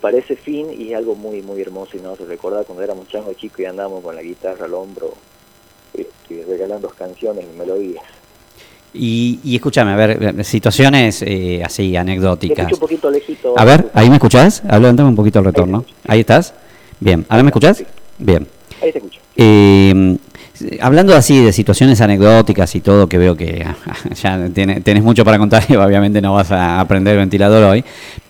para 0.00 0.18
ese 0.18 0.36
fin 0.36 0.68
y 0.76 0.90
es 0.90 0.96
algo 0.96 1.14
muy, 1.14 1.42
muy 1.42 1.60
hermoso. 1.60 1.96
Y 1.96 2.00
no 2.00 2.16
se 2.16 2.24
recuerda 2.24 2.64
cuando 2.64 2.82
éramos 2.82 3.08
changos 3.08 3.36
chicos 3.36 3.60
y 3.60 3.64
andábamos 3.66 4.02
con 4.02 4.16
la 4.16 4.22
guitarra 4.22 4.64
al 4.66 4.74
hombro 4.74 5.14
este, 5.94 6.44
regalando 6.48 6.88
canciones 6.88 7.44
y 7.52 7.58
melodías. 7.58 8.04
Y, 8.92 9.38
y 9.44 9.54
escúchame, 9.54 9.92
a 9.92 9.96
ver, 9.96 10.44
situaciones 10.44 11.22
eh, 11.22 11.62
así, 11.64 11.94
anecdóticas. 11.96 12.72
Un 12.72 12.78
poquito 12.80 13.08
lejito, 13.08 13.56
a 13.56 13.64
ver, 13.64 13.88
¿ahí 13.94 14.08
me 14.08 14.16
escuchás? 14.16 14.64
Levantame 14.64 15.08
un 15.08 15.14
poquito 15.14 15.38
el 15.38 15.44
retorno. 15.44 15.84
Ahí, 16.08 16.20
estás? 16.20 16.54
Bien, 16.98 17.24
¿ahora 17.28 17.44
me 17.44 17.50
escuchás? 17.50 17.84
Bien. 18.18 18.48
Ahí 18.82 18.90
te 18.90 18.98
escucho. 18.98 19.19
Eh, 19.42 20.18
hablando 20.82 21.16
así 21.16 21.42
de 21.42 21.50
situaciones 21.50 22.02
anecdóticas 22.02 22.74
y 22.74 22.82
todo, 22.82 23.08
que 23.08 23.16
veo 23.16 23.34
que 23.34 23.64
ya 24.22 24.48
tenés 24.52 25.02
mucho 25.02 25.24
para 25.24 25.38
contar 25.38 25.64
y 25.66 25.76
obviamente 25.76 26.20
no 26.20 26.34
vas 26.34 26.52
a 26.52 26.78
aprender 26.78 27.14
el 27.14 27.20
ventilador 27.20 27.64
hoy, 27.64 27.82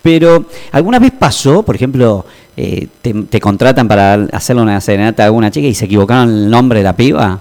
pero 0.02 0.44
¿alguna 0.70 1.00
vez 1.00 1.10
pasó, 1.10 1.64
por 1.64 1.74
ejemplo, 1.74 2.24
eh, 2.56 2.86
te, 3.02 3.40
contratan 3.40 3.88
para 3.88 4.14
hacerle 4.30 4.62
una 4.62 4.80
serenata 4.80 5.24
a 5.24 5.26
alguna 5.26 5.50
chica 5.50 5.66
y 5.66 5.74
se 5.74 5.86
equivocaron 5.86 6.28
el 6.28 6.48
nombre 6.48 6.78
de 6.78 6.84
la 6.84 6.94
piba? 6.94 7.40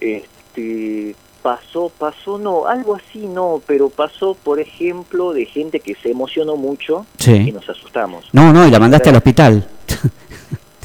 Este, 0.00 1.14
pasó, 1.40 1.92
pasó, 1.96 2.36
no, 2.36 2.66
algo 2.66 2.96
así 2.96 3.28
no, 3.28 3.62
pero 3.64 3.90
pasó, 3.90 4.36
por 4.42 4.58
ejemplo, 4.58 5.32
de 5.32 5.46
gente 5.46 5.78
que 5.78 5.94
se 5.94 6.10
emocionó 6.10 6.56
mucho 6.56 7.06
y 7.24 7.52
nos 7.52 7.68
asustamos. 7.68 8.24
No, 8.32 8.52
no, 8.52 8.66
y 8.66 8.72
la 8.72 8.80
mandaste 8.80 9.10
al 9.10 9.16
hospital. 9.16 9.68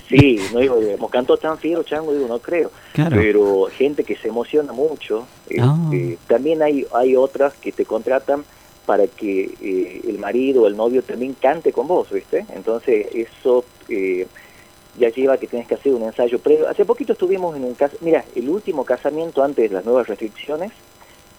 Sí, 0.09 0.39
no 0.51 0.59
digo, 0.59 0.81
hemos 0.81 1.11
cantó 1.11 1.37
tan 1.37 1.59
fiero, 1.59 1.83
chango, 1.83 2.11
digo, 2.13 2.27
no 2.27 2.39
creo. 2.39 2.71
Pero 2.93 3.67
gente 3.67 4.03
que 4.03 4.15
se 4.15 4.29
emociona 4.29 4.73
mucho. 4.73 5.27
Ah. 5.59 5.77
Este, 5.91 6.17
también 6.27 6.63
hay, 6.63 6.85
hay 6.93 7.15
otras 7.15 7.53
que 7.53 7.71
te 7.71 7.85
contratan 7.85 8.43
para 8.87 9.05
que 9.05 9.51
eh, 9.61 10.01
el 10.07 10.17
marido 10.17 10.63
o 10.63 10.67
el 10.67 10.75
novio 10.75 11.03
también 11.03 11.35
cante 11.39 11.71
con 11.71 11.87
vos, 11.87 12.09
¿viste? 12.11 12.43
Entonces 12.55 13.05
eso 13.13 13.63
eh, 13.87 14.25
ya 14.97 15.09
lleva 15.09 15.37
que 15.37 15.45
tienes 15.45 15.67
que 15.67 15.75
hacer 15.75 15.93
un 15.93 16.01
ensayo 16.01 16.39
previo. 16.39 16.67
Hace 16.67 16.85
poquito 16.85 17.13
estuvimos 17.13 17.55
en 17.55 17.65
un 17.65 17.75
caso, 17.75 17.95
mira, 18.01 18.25
el 18.35 18.49
último 18.49 18.83
casamiento 18.83 19.43
antes 19.43 19.69
de 19.69 19.75
las 19.75 19.85
nuevas 19.85 20.07
restricciones, 20.07 20.71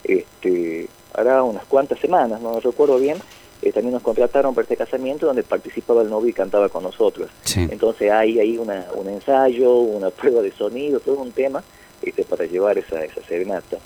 este, 0.05 0.89
hará 1.13 1.43
unas 1.43 1.65
cuantas 1.65 1.99
semanas, 1.99 2.41
no 2.41 2.61
recuerdo 2.61 2.99
bien, 3.01 3.19
eh, 3.63 3.73
también 3.73 3.93
nos 3.93 4.03
contrataron 4.03 4.55
para 4.55 4.63
este 4.63 4.77
casamiento 4.77 5.27
donde 5.27 5.43
participaba 5.43 6.03
el 6.03 6.11
novio 6.11 6.31
y 6.31 6.33
cantaba 6.33 6.69
con 6.69 6.83
nosotros. 6.83 7.29
Entonces 7.57 8.11
hay 8.11 8.39
ahí 8.39 8.57
una, 8.57 8.87
un 8.95 9.09
ensayo, 9.09 9.75
una 9.77 10.11
prueba 10.11 10.41
de 10.43 10.53
sonido, 10.53 11.01
todo 11.01 11.17
un 11.17 11.33
tema 11.33 11.63
este, 12.03 12.25
para 12.25 12.45
llevar 12.47 12.79
esa, 12.79 13.05
esa 13.05 13.23
serenata. 13.23 13.79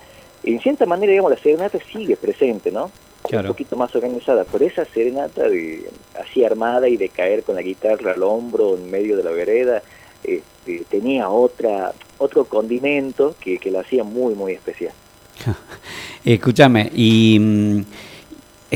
En 0.45 0.61
cierta 0.61 0.87
manera, 0.87 1.11
digamos, 1.11 1.31
la 1.31 1.38
serenata 1.38 1.78
sigue 1.93 2.16
presente, 2.16 2.71
¿no? 2.71 2.90
Un 3.33 3.47
poquito 3.47 3.75
más 3.75 3.95
organizada, 3.97 4.45
pero 4.45 4.66
esa 4.66 4.85
serenata 4.85 5.49
de, 5.49 5.88
así 6.21 6.45
armada 6.45 6.88
y 6.88 6.99
de 6.99 7.09
caer 7.09 7.43
con 7.43 7.54
la 7.54 7.62
guitarra 7.62 8.12
al 8.12 8.23
hombro 8.23 8.76
en 8.76 8.90
medio 8.90 9.16
de 9.16 9.25
la 9.25 9.31
vereda, 9.31 9.83
este, 10.23 10.85
tenía 10.90 11.31
otra 11.31 11.93
otro 12.19 12.45
condimento 12.45 13.35
que, 13.40 13.59
que 13.59 13.71
la 13.71 13.81
hacía 13.81 14.04
muy, 14.04 14.35
muy 14.35 14.52
especial. 14.52 14.93
Escúchame, 16.25 16.90
y 16.95 17.38
mm, 17.40 17.85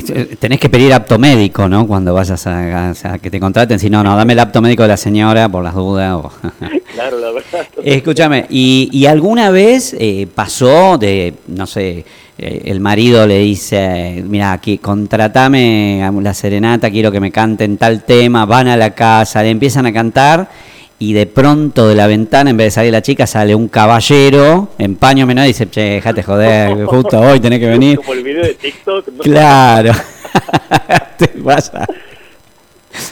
tenés 0.02 0.61
que 0.61 0.69
pedir 0.69 0.93
apto 0.93 1.19
médico, 1.19 1.69
¿no? 1.69 1.87
Cuando 1.87 2.14
vayas 2.14 2.47
a, 2.47 3.19
que 3.21 3.31
te 3.31 3.40
contraten, 3.40 3.78
si 3.78 3.90
no, 3.90 4.02
no, 4.02 4.17
dame 4.17 4.33
el 4.33 4.38
apto 4.38 4.61
médico 4.61 4.83
de 4.83 4.88
la 4.88 4.97
señora 4.97 5.49
por 5.49 5.62
las 5.64 5.75
dudas. 5.75 6.21
claro, 6.95 7.19
la 7.19 7.31
verdad. 7.33 7.67
Escúchame, 7.83 8.47
¿y, 8.50 9.07
alguna 9.07 9.50
vez 9.50 9.95
eh, 9.99 10.26
pasó 10.35 10.99
de, 10.99 11.35
no 11.49 11.67
sé, 11.67 12.05
eh, 12.38 12.62
el 12.67 12.81
marido 12.81 13.26
le 13.26 13.38
dice, 13.38 14.23
mira, 14.26 14.52
aquí, 14.52 14.78
contratame 14.78 16.05
a 16.05 16.11
la 16.11 16.35
serenata, 16.35 16.90
quiero 16.90 17.11
que 17.11 17.21
me 17.21 17.33
canten 17.33 17.76
tal 17.76 18.05
tema, 18.05 18.45
van 18.45 18.69
a 18.69 18.76
la 18.76 18.95
casa, 18.95 19.43
le 19.43 19.50
empiezan 19.50 19.87
a 19.87 19.93
cantar 19.93 20.49
y 21.00 21.12
de 21.12 21.26
pronto 21.26 21.88
de 21.88 21.95
la 21.95 22.07
ventana, 22.07 22.50
en 22.50 22.57
vez 22.57 22.67
de 22.67 22.71
salir 22.73 22.93
la 22.93 23.02
chica, 23.02 23.26
sale 23.26 23.55
un 23.55 23.69
caballero 23.69 24.71
en 24.78 24.97
paño 24.97 25.26
menor 25.26 25.45
y 25.45 25.49
dice, 25.49 25.69
che, 25.71 25.81
déjate 25.81 26.23
joder, 26.23 26.85
justo 26.87 27.21
hoy 27.21 27.38
tenés 27.38 27.61
que 27.61 27.69
venir. 27.69 27.99
Como 27.99 28.14
el 28.14 28.25
video 28.25 28.43
de 28.43 28.55
TikTok. 28.55 29.07
Claro. 29.23 29.93
Te 31.19 31.28
pasa. 31.28 31.87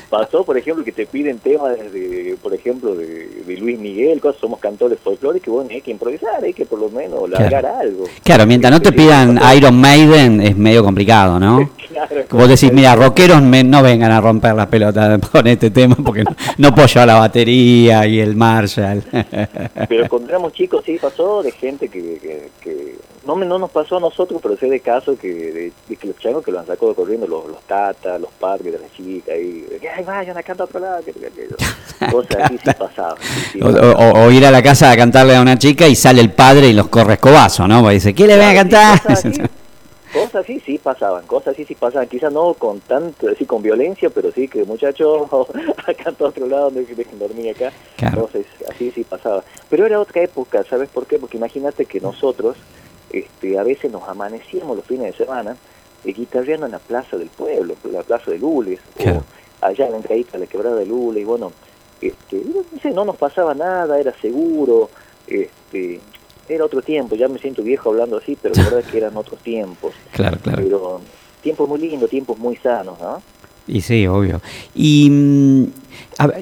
Pasó, 0.08 0.44
por 0.44 0.56
ejemplo, 0.56 0.84
que 0.84 0.92
te 0.92 1.06
piden 1.06 1.38
temas, 1.38 1.76
de, 1.92 2.36
por 2.42 2.54
ejemplo, 2.54 2.94
de, 2.94 3.56
Luis 3.58 3.78
Miguel, 3.78 4.20
cosas, 4.20 4.40
somos 4.40 4.60
cantores 4.60 4.98
folclóricos, 4.98 5.44
que 5.44 5.50
bueno, 5.50 5.70
hay 5.72 5.80
que 5.80 5.90
improvisar, 5.90 6.42
hay 6.42 6.52
que 6.52 6.66
por 6.66 6.78
lo 6.78 6.90
menos 6.90 7.28
largar 7.28 7.66
algo. 7.66 8.04
Claro, 8.22 8.46
mientras 8.46 8.70
no 8.70 8.80
te 8.80 8.92
pidan 8.92 9.40
Iron 9.56 9.80
Maiden 9.80 10.40
es 10.40 10.56
medio 10.56 10.84
complicado, 10.84 11.38
¿no? 11.38 11.70
claro, 11.88 12.24
Vos 12.30 12.48
decís, 12.48 12.72
mira, 12.72 12.94
rockeros 12.94 13.42
no 13.42 13.82
vengan 13.82 14.12
a 14.12 14.20
romper 14.20 14.54
las 14.54 14.66
pelotas 14.66 15.20
con 15.32 15.46
este 15.46 15.70
tema 15.70 15.96
porque 16.04 16.24
no, 16.24 16.34
no 16.58 16.74
puedo 16.74 16.86
llevar 16.86 17.08
la 17.08 17.18
batería 17.18 18.06
y 18.06 18.20
el 18.20 18.36
Marshall. 18.36 19.02
Pero 19.88 20.08
cuando 20.08 20.28
éramos 20.28 20.52
chicos 20.52 20.82
sí 20.84 20.98
pasó 21.00 21.42
de 21.42 21.52
gente 21.52 21.88
que, 21.88 22.50
que, 22.60 22.96
no, 23.26 23.36
no 23.36 23.58
nos 23.58 23.70
pasó 23.70 23.96
a 23.96 24.00
nosotros, 24.00 24.40
pero 24.42 24.56
sé 24.56 24.68
de 24.68 24.80
caso 24.80 25.18
que, 25.18 25.72
de, 25.88 25.96
que 25.96 26.06
los 26.06 26.16
changos 26.18 26.44
que 26.44 26.52
lo 26.52 26.60
han 26.60 26.66
sacado 26.66 26.94
corriendo, 26.94 27.26
los, 27.26 27.46
los 27.46 27.60
tatas, 27.62 28.20
los 28.20 28.30
padres 28.30 28.72
de 28.72 28.78
las 28.78 28.92
chicas, 28.92 29.36
y 29.36 29.66
ay, 29.94 30.04
vayan 30.04 30.36
a 30.36 30.42
cantar 30.42 30.62
a 30.62 30.64
otro 30.64 30.80
lado, 30.80 31.02
que, 31.04 31.12
cosas 32.10 32.36
así 32.42 32.58
sí 32.58 32.70
pasaban. 32.78 33.18
o, 33.62 34.30
ir 34.30 34.46
a 34.46 34.50
la 34.50 34.62
casa 34.62 34.90
a 34.90 34.96
cantarle 34.96 35.34
a 35.34 35.42
una 35.42 35.58
chica 35.58 35.88
y 35.88 35.96
sale 35.96 36.20
el 36.20 36.30
padre 36.30 36.68
y 36.68 36.72
los 36.72 36.88
corre 36.88 37.14
escobazo, 37.14 37.66
¿no? 37.66 37.80
Porque 37.80 37.94
dice, 37.94 38.14
¿qué 38.14 38.26
le 38.26 38.36
ven 38.36 38.48
a 38.48 38.54
cantar? 38.54 39.00
cosas 40.12 40.36
así 40.36 40.60
sí 40.60 40.78
pasaban, 40.78 41.26
cosas 41.26 41.54
así 41.54 41.64
sí 41.64 41.74
pasaban, 41.74 42.08
quizás 42.08 42.32
no 42.32 42.54
con 42.54 42.80
tanto, 42.80 43.28
así 43.28 43.44
con 43.44 43.60
violencia, 43.60 44.08
pero 44.08 44.32
sí 44.32 44.48
que 44.48 44.64
muchachos 44.64 45.28
acá 45.86 46.14
a 46.18 46.24
otro 46.24 46.46
lado, 46.46 46.70
donde 46.70 46.86
dejen 46.94 47.18
dormir 47.18 47.50
acá, 47.50 47.72
entonces 48.00 48.46
así 48.70 48.90
sí 48.92 49.04
pasaba. 49.04 49.42
Pero 49.68 49.84
era 49.84 50.00
otra 50.00 50.22
época, 50.22 50.64
¿sabes 50.64 50.88
por 50.88 51.06
qué? 51.06 51.18
Porque 51.18 51.36
imagínate 51.36 51.84
que 51.84 52.00
nosotros 52.00 52.56
este, 53.10 53.58
a 53.58 53.62
veces 53.62 53.90
nos 53.90 54.08
amanecíamos 54.08 54.76
los 54.76 54.86
fines 54.86 55.12
de 55.12 55.24
semana 55.24 55.56
eh, 56.04 56.12
guitarreando 56.12 56.66
en 56.66 56.72
la 56.72 56.78
plaza 56.78 57.16
del 57.16 57.28
pueblo, 57.28 57.74
la 57.90 58.02
plaza 58.02 58.30
de 58.30 58.38
Lules, 58.38 58.80
o 58.98 59.22
allá 59.60 59.86
en 59.86 59.92
la 59.92 59.96
entradita 59.98 60.38
la 60.38 60.46
quebrada 60.46 60.76
de 60.76 60.86
Lules, 60.86 61.22
y 61.22 61.24
bueno, 61.24 61.52
este, 62.00 62.42
no, 62.44 62.94
no 62.94 63.04
nos 63.04 63.16
pasaba 63.16 63.54
nada, 63.54 63.98
era 63.98 64.12
seguro, 64.20 64.90
este, 65.26 66.00
era 66.48 66.64
otro 66.64 66.82
tiempo, 66.82 67.16
ya 67.16 67.28
me 67.28 67.38
siento 67.38 67.62
viejo 67.62 67.90
hablando 67.90 68.18
así, 68.18 68.36
pero 68.40 68.54
la 68.54 68.64
verdad 68.64 68.80
es 68.80 68.86
que 68.86 68.98
eran 68.98 69.16
otros 69.16 69.40
tiempos. 69.40 69.94
Claro, 70.12 70.38
claro. 70.38 70.62
Pero 70.62 71.00
tiempos 71.42 71.68
muy 71.68 71.78
lindos, 71.78 72.08
tiempos 72.10 72.38
muy 72.38 72.56
sanos, 72.56 72.98
¿no? 72.98 73.22
Y 73.68 73.80
sí, 73.80 74.06
obvio. 74.06 74.40
¿Y 74.74 75.08
mm, 75.10 75.64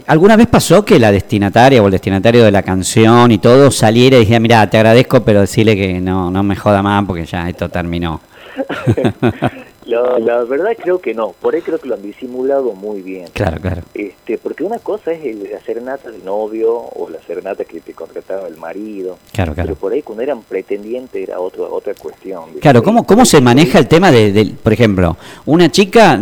alguna 0.06 0.36
vez 0.36 0.46
pasó 0.46 0.84
que 0.84 0.98
la 0.98 1.10
destinataria 1.10 1.82
o 1.82 1.86
el 1.86 1.92
destinatario 1.92 2.44
de 2.44 2.50
la 2.50 2.62
canción 2.62 3.30
y 3.30 3.38
todo 3.38 3.70
saliera 3.70 4.16
y 4.16 4.20
dijera, 4.20 4.40
mira, 4.40 4.70
te 4.70 4.76
agradezco, 4.76 5.24
pero 5.24 5.40
decirle 5.40 5.76
que 5.76 6.00
no, 6.00 6.30
no 6.30 6.42
me 6.42 6.56
joda 6.56 6.82
más 6.82 7.04
porque 7.04 7.24
ya 7.24 7.48
esto 7.48 7.68
terminó? 7.68 8.20
La, 9.86 10.44
verdad 10.44 10.72
creo 10.80 11.00
que 11.00 11.14
no, 11.14 11.34
por 11.40 11.54
ahí 11.54 11.62
creo 11.62 11.78
que 11.78 11.88
lo 11.88 11.94
han 11.94 12.02
disimulado 12.02 12.72
muy 12.72 13.02
bien. 13.02 13.28
Claro, 13.32 13.60
claro. 13.60 13.82
Este, 13.94 14.38
porque 14.38 14.64
una 14.64 14.78
cosa 14.78 15.12
es 15.12 15.24
el, 15.24 15.50
la 15.50 15.60
serenata 15.60 16.10
del 16.10 16.24
novio 16.24 16.74
o 16.74 17.08
la 17.10 17.20
serenata 17.22 17.64
que 17.64 17.80
te 17.80 17.92
contrataba 17.92 18.48
el 18.48 18.56
marido. 18.56 19.18
Claro, 19.32 19.54
claro. 19.54 19.68
Pero 19.68 19.80
por 19.80 19.92
ahí 19.92 20.02
cuando 20.02 20.22
eran 20.22 20.42
pretendientes 20.42 21.22
era 21.22 21.40
otro, 21.40 21.72
otra 21.72 21.94
cuestión. 21.94 22.44
Claro, 22.60 22.82
¿cómo, 22.82 23.04
cómo 23.04 23.24
se 23.24 23.40
maneja 23.40 23.78
el 23.78 23.88
tema 23.88 24.10
de, 24.10 24.32
de, 24.32 24.46
por 24.62 24.72
ejemplo, 24.72 25.16
una 25.46 25.70
chica, 25.70 26.18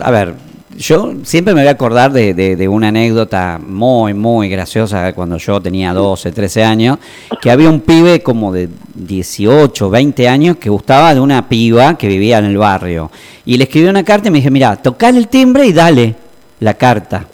a 0.00 0.10
ver, 0.10 0.34
yo 0.76 1.14
siempre 1.22 1.54
me 1.54 1.60
voy 1.60 1.68
a 1.68 1.72
acordar 1.72 2.12
de, 2.12 2.68
una 2.68 2.88
anécdota 2.88 3.60
muy, 3.64 4.14
muy 4.14 4.48
graciosa 4.48 5.12
cuando 5.12 5.36
yo 5.38 5.60
tenía 5.60 5.92
12, 5.92 6.32
13 6.32 6.64
años, 6.64 6.98
que 7.40 7.50
había 7.50 7.68
un 7.68 7.80
pibe 7.80 8.22
como 8.22 8.52
de 8.52 8.68
18, 8.94 9.90
20 9.90 10.28
años 10.28 10.56
que 10.56 10.70
gustaba 10.70 11.14
de 11.14 11.20
una 11.20 11.48
piba 11.48 11.96
que 11.96 12.08
vivía 12.08 12.38
en 12.38 12.46
el 12.46 12.56
barrio. 12.56 13.10
Y 13.44 13.56
le 13.56 13.64
escribió 13.64 13.90
una 13.90 14.04
carta 14.04 14.28
y 14.28 14.30
me 14.30 14.38
dije, 14.38 14.50
mira, 14.50 14.76
tocale 14.76 15.18
el 15.18 15.28
timbre 15.28 15.66
y 15.66 15.72
dale 15.72 16.14
la 16.60 16.74
carta. 16.74 17.26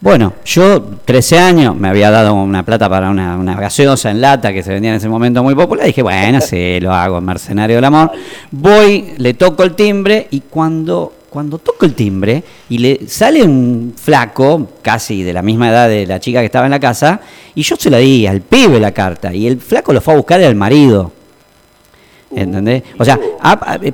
Bueno, 0.00 0.34
yo 0.44 0.82
13 1.04 1.38
años 1.38 1.74
me 1.74 1.88
había 1.88 2.10
dado 2.10 2.34
una 2.34 2.62
plata 2.62 2.88
para 2.88 3.10
una, 3.10 3.36
una, 3.36 3.54
gaseosa 3.54 4.10
en 4.10 4.20
lata 4.20 4.52
que 4.52 4.62
se 4.62 4.72
vendía 4.72 4.90
en 4.90 4.96
ese 4.96 5.08
momento 5.08 5.42
muy 5.42 5.54
popular. 5.54 5.86
Y 5.86 5.88
dije, 5.88 6.02
bueno, 6.02 6.40
sí, 6.40 6.78
lo 6.80 6.92
hago, 6.92 7.20
mercenario 7.20 7.76
del 7.76 7.84
amor. 7.86 8.12
Voy, 8.50 9.14
le 9.16 9.34
toco 9.34 9.62
el 9.62 9.74
timbre 9.74 10.28
y 10.30 10.40
cuando 10.40 11.12
cuando 11.36 11.58
toco 11.58 11.84
el 11.84 11.92
timbre 11.92 12.42
y 12.70 12.78
le 12.78 13.00
sale 13.08 13.42
un 13.42 13.92
flaco, 13.94 14.70
casi 14.80 15.22
de 15.22 15.34
la 15.34 15.42
misma 15.42 15.68
edad 15.68 15.86
de 15.86 16.06
la 16.06 16.18
chica 16.18 16.40
que 16.40 16.46
estaba 16.46 16.64
en 16.64 16.70
la 16.70 16.80
casa, 16.80 17.20
y 17.54 17.60
yo 17.60 17.76
se 17.76 17.90
la 17.90 17.98
di 17.98 18.26
al 18.26 18.40
pibe 18.40 18.80
la 18.80 18.92
carta, 18.92 19.34
y 19.34 19.46
el 19.46 19.60
flaco 19.60 19.92
lo 19.92 20.00
fue 20.00 20.14
a 20.14 20.16
buscar 20.16 20.42
al 20.42 20.54
marido. 20.54 21.12
¿Entendés? 22.34 22.84
O 22.98 23.04
sea, 23.04 23.20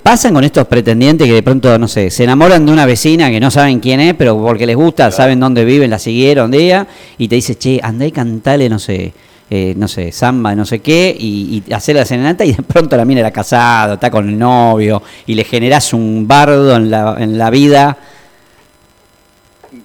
pasan 0.01 0.35
con 0.35 0.45
estos 0.45 0.69
pretendientes 0.69 1.27
que 1.27 1.35
de 1.35 1.43
pronto, 1.43 1.77
no 1.81 1.89
sé, 1.89 2.11
se 2.11 2.23
enamoran 2.23 2.65
de 2.65 2.71
una 2.71 2.87
vecina 2.87 3.29
que 3.29 3.41
no 3.41 3.51
saben 3.51 3.81
quién 3.81 3.99
es, 3.99 4.15
pero 4.15 4.41
porque 4.41 4.65
les 4.65 4.77
gusta, 4.77 5.11
saben 5.11 5.41
dónde 5.41 5.65
viven, 5.65 5.91
la 5.91 5.99
siguieron 5.99 6.49
de 6.53 6.59
ella, 6.59 6.87
y 7.19 7.27
te 7.27 7.35
dice, 7.35 7.57
che, 7.57 7.81
andá 7.83 8.07
y 8.07 8.13
cantale, 8.13 8.69
no 8.69 8.79
sé, 8.79 9.13
eh, 9.55 9.75
no 9.77 9.87
sé, 9.87 10.13
samba, 10.13 10.55
no 10.55 10.65
sé 10.65 10.79
qué, 10.79 11.15
y, 11.15 11.63
y 11.67 11.73
hacer 11.75 11.95
la 11.95 12.07
serenata 12.07 12.43
y 12.43 12.55
de 12.55 12.63
pronto 12.63 12.97
la 12.97 13.05
mina 13.05 13.21
era 13.21 13.31
casada, 13.31 13.95
está 13.95 14.11
con 14.11 14.27
el 14.27 14.39
novio, 14.39 15.03
y 15.27 15.35
le 15.35 15.45
generas 15.45 15.93
un 15.93 16.27
bardo 16.27 16.75
en 16.75 16.91
la, 16.91 17.17
en 17.19 17.37
la 17.37 17.51
vida. 17.51 17.99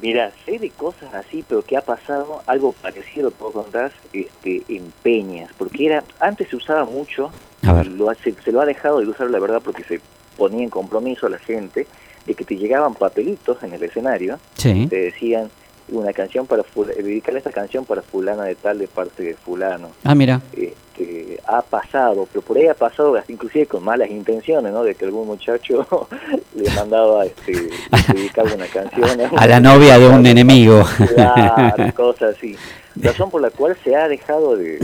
Mira, 0.02 0.32
sé 0.46 0.58
de 0.58 0.70
cosas 0.70 1.14
así, 1.14 1.44
pero 1.46 1.64
que 1.64 1.76
ha 1.76 1.82
pasado 1.82 2.42
algo 2.48 2.72
parecido, 2.72 3.30
puedo 3.30 3.52
contar, 3.52 3.92
este, 4.14 4.64
en 4.70 4.94
peñas, 5.04 5.52
porque 5.58 5.88
era, 5.88 6.02
antes 6.22 6.48
se 6.48 6.56
usaba 6.56 6.86
mucho, 6.86 7.30
Lo, 7.62 8.14
se, 8.24 8.34
se 8.46 8.54
lo 8.54 8.62
ha 8.62 8.66
dejado 8.66 9.02
de 9.02 9.08
usar 9.08 9.30
la 9.30 9.40
verdad 9.40 9.62
porque 9.62 9.84
se 9.84 10.00
ponía 10.38 10.64
en 10.64 10.70
compromiso 10.70 11.28
a 11.28 11.30
la 11.30 11.40
gente, 11.40 11.88
de 12.26 12.34
que 12.36 12.46
te 12.46 12.56
llegaban 12.56 12.94
papelitos 12.94 13.62
en 13.64 13.74
el 13.74 13.84
escenario, 13.84 14.40
te 14.56 14.96
decían, 14.96 15.50
una 15.90 16.12
canción 16.14 16.46
para 16.46 16.64
dedicarle 16.98 17.40
esta 17.40 17.52
canción 17.52 17.86
para 17.86 18.02
fulana 18.02 18.44
de 18.44 18.56
tal 18.56 18.80
de 18.80 18.88
parte 18.88 19.24
de 19.24 19.36
fulano. 19.36 19.90
Ah, 20.04 20.16
mira. 20.16 20.42
Este, 20.54 21.40
ha 21.46 21.62
pasado, 21.62 22.28
pero 22.32 22.42
por 22.42 22.58
ahí 22.58 22.68
ha 22.68 22.74
pasado 22.74 23.18
inclusive 23.28 23.68
con 23.68 23.84
malas 23.84 24.10
intenciones, 24.10 24.72
¿no? 24.72 24.84
De 24.84 24.96
que 24.96 25.06
algún 25.06 25.28
muchacho 25.28 26.08
le 26.56 26.70
mandaba 26.72 27.26
este, 27.26 27.70
dedicar 28.14 28.46
una 28.46 28.68
canción 28.68 29.22
a, 29.36 29.48
la 29.48 29.60
novia 29.60 29.98
de 29.98 30.08
un 30.08 30.26
enemigo. 30.26 30.84
Claro, 31.16 31.94
cosas 31.94 32.36
así. 32.36 32.56
Razón 32.96 33.30
por 33.30 33.42
la 33.42 33.50
cual 33.52 33.78
se 33.84 33.96
ha 33.96 34.08
dejado 34.08 34.56
de, 34.56 34.80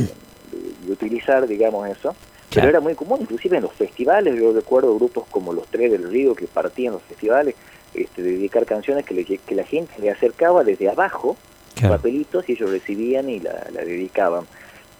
utilizar, 0.88 1.48
digamos, 1.48 1.88
eso. 1.89 2.15
Pero 2.53 2.69
era 2.69 2.79
muy 2.79 2.93
común, 2.93 3.17
inclusive 3.22 3.57
en 3.57 3.63
los 3.63 3.74
festivales, 3.74 4.36
yo 4.36 4.53
recuerdo 4.53 4.93
grupos 4.95 5.25
como 5.31 5.53
los 5.53 5.65
Tres 5.69 5.91
del 5.91 6.07
Río 6.07 6.36
que 6.36 6.45
partían 6.45 6.93
los 6.93 7.01
festivales, 7.01 7.55
este, 7.93 8.21
dedicar 8.21 8.65
canciones 8.65 9.05
que, 9.05 9.23
que 9.38 9.55
la 9.55 9.63
gente 9.63 9.93
le 10.00 10.09
acercaba 10.09 10.63
desde 10.63 10.89
abajo, 10.89 11.38
papelitos, 11.81 12.47
y 12.47 12.53
ellos 12.53 12.71
recibían 12.71 13.29
y 13.29 13.39
la, 13.39 13.53
dedicaban. 13.85 14.45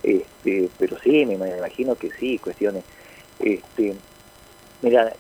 Este, 0.02 0.70
pero 0.78 0.98
sí, 1.00 1.26
me, 1.26 1.36
imagino 1.36 1.96
que 1.96 2.12
sí, 2.12 2.38
cuestiones. 2.38 2.84
Este, 3.40 3.96
mira, 4.82 5.14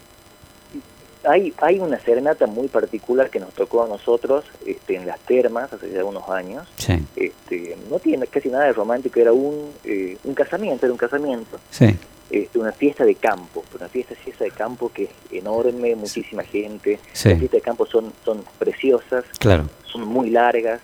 hay, 1.24 1.54
hay 1.58 1.80
una 1.80 2.00
serenata 2.00 2.48
muy 2.48 2.68
particular 2.68 3.30
que 3.30 3.40
nos 3.40 3.54
tocó 3.54 3.84
a 3.84 3.88
nosotros 3.88 4.46
este, 4.66 4.96
en 4.96 5.08
las 5.08 5.20
termas 5.22 5.72
hace 5.72 5.90
ya 5.92 6.04
unos 6.04 6.28
años. 6.30 6.68
Sí. 6.78 7.06
Este, 7.16 7.78
no 7.90 8.00
tiene 8.00 8.28
casi 8.28 8.50
nada 8.50 8.66
de 8.66 8.74
romántico, 8.74 9.20
era 9.20 9.32
un, 9.32 9.72
eh, 9.84 10.18
un 10.24 10.34
casamiento, 10.34 10.86
era 10.86 10.94
un 10.94 10.98
casamiento. 10.98 11.60
Sí. 11.70 11.96
Este, 12.30 12.58
una 12.58 12.72
fiesta 12.72 13.06
de 13.06 13.16
campo, 13.16 13.64
una 13.78 13.88
fiesta, 13.90 14.16
fiesta 14.16 14.44
de 14.46 14.52
campo 14.52 14.90
que 14.92 15.04
es 15.04 15.10
enorme, 15.32 15.96
muchísima 15.96 16.44
gente. 16.44 17.00
Sí. 17.12 17.30
Las 17.30 17.40
fiestas 17.40 17.58
de 17.60 17.62
campo 17.62 17.86
son, 17.86 18.12
son 18.26 18.44
preciosas, 18.58 19.24
Claro. 19.40 19.70
son 19.86 20.08
muy 20.08 20.30
largas. 20.32 20.80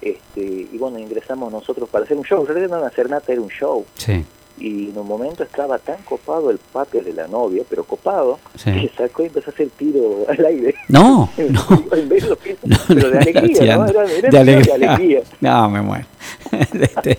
Este, 0.00 0.40
y 0.42 0.76
bueno, 0.78 0.98
ingresamos 0.98 1.50
nosotros 1.50 1.88
para 1.88 2.04
hacer 2.04 2.16
un 2.16 2.24
show. 2.24 2.40
En 2.42 2.46
realidad 2.48 2.68
no 2.68 2.76
era 2.76 2.84
una 2.86 2.94
serenata, 2.94 3.32
era 3.32 3.40
un 3.40 3.48
show. 3.48 3.84
Sí. 3.96 4.24
Y 4.58 4.88
en 4.90 4.96
un 4.98 5.06
momento 5.08 5.42
estaba 5.42 5.78
tan 5.78 5.96
copado 6.04 6.50
el 6.50 6.58
papel 6.58 7.04
de 7.04 7.12
la 7.12 7.26
novia, 7.26 7.62
pero 7.68 7.84
copado, 7.84 8.38
Sí. 8.56 8.72
que 8.72 8.90
sacó 8.96 9.22
y 9.22 9.26
empezó 9.26 9.50
a 9.50 9.54
hacer 9.54 9.68
tiro 9.70 10.24
al 10.28 10.44
aire. 10.46 10.74
No, 10.88 11.30
no. 11.50 11.84
En 11.96 12.08
vez 12.08 12.22
de 12.24 12.28
lo 12.30 12.38
que- 12.38 12.56
No, 12.64 12.76
pero 12.88 13.10
de 13.10 13.18
alegría, 13.18 13.76
¿no? 13.76 13.86
Era, 13.86 14.04
era 14.04 14.30
de 14.30 14.38
alegría. 14.38 14.78
de 14.78 14.86
alegría. 14.86 15.22
No, 15.40 15.70
me 15.70 15.82
muero. 15.82 16.06
Este, 16.52 17.18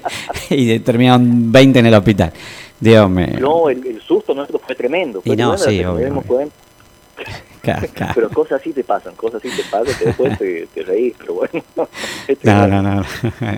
y 0.49 0.79
terminaron 0.79 1.51
20 1.51 1.79
en 1.79 1.85
el 1.87 1.93
hospital. 1.93 2.31
Dios 2.79 3.09
mío. 3.09 3.39
No, 3.39 3.69
el, 3.69 3.85
el 3.85 4.01
susto 4.01 4.33
nuestro 4.33 4.59
fue 4.59 4.75
tremendo. 4.75 5.21
Fue 5.21 5.33
Y 5.33 5.37
no, 5.37 5.55
tremendo, 5.55 5.69
sí, 5.69 5.85
obvio. 5.85 6.49
Pero 8.15 8.29
cosas 8.29 8.61
así 8.61 8.71
te 8.71 8.83
pasan, 8.83 9.15
cosas 9.15 9.43
así 9.43 9.55
te 9.55 9.63
pasan, 9.69 9.93
que 9.97 10.05
después 10.05 10.37
te, 10.37 10.67
te 10.73 10.83
reís, 10.83 11.13
pero 11.17 11.33
bueno. 11.33 11.63
No, 12.43 12.67
no, 12.67 12.81
no. 12.81 13.03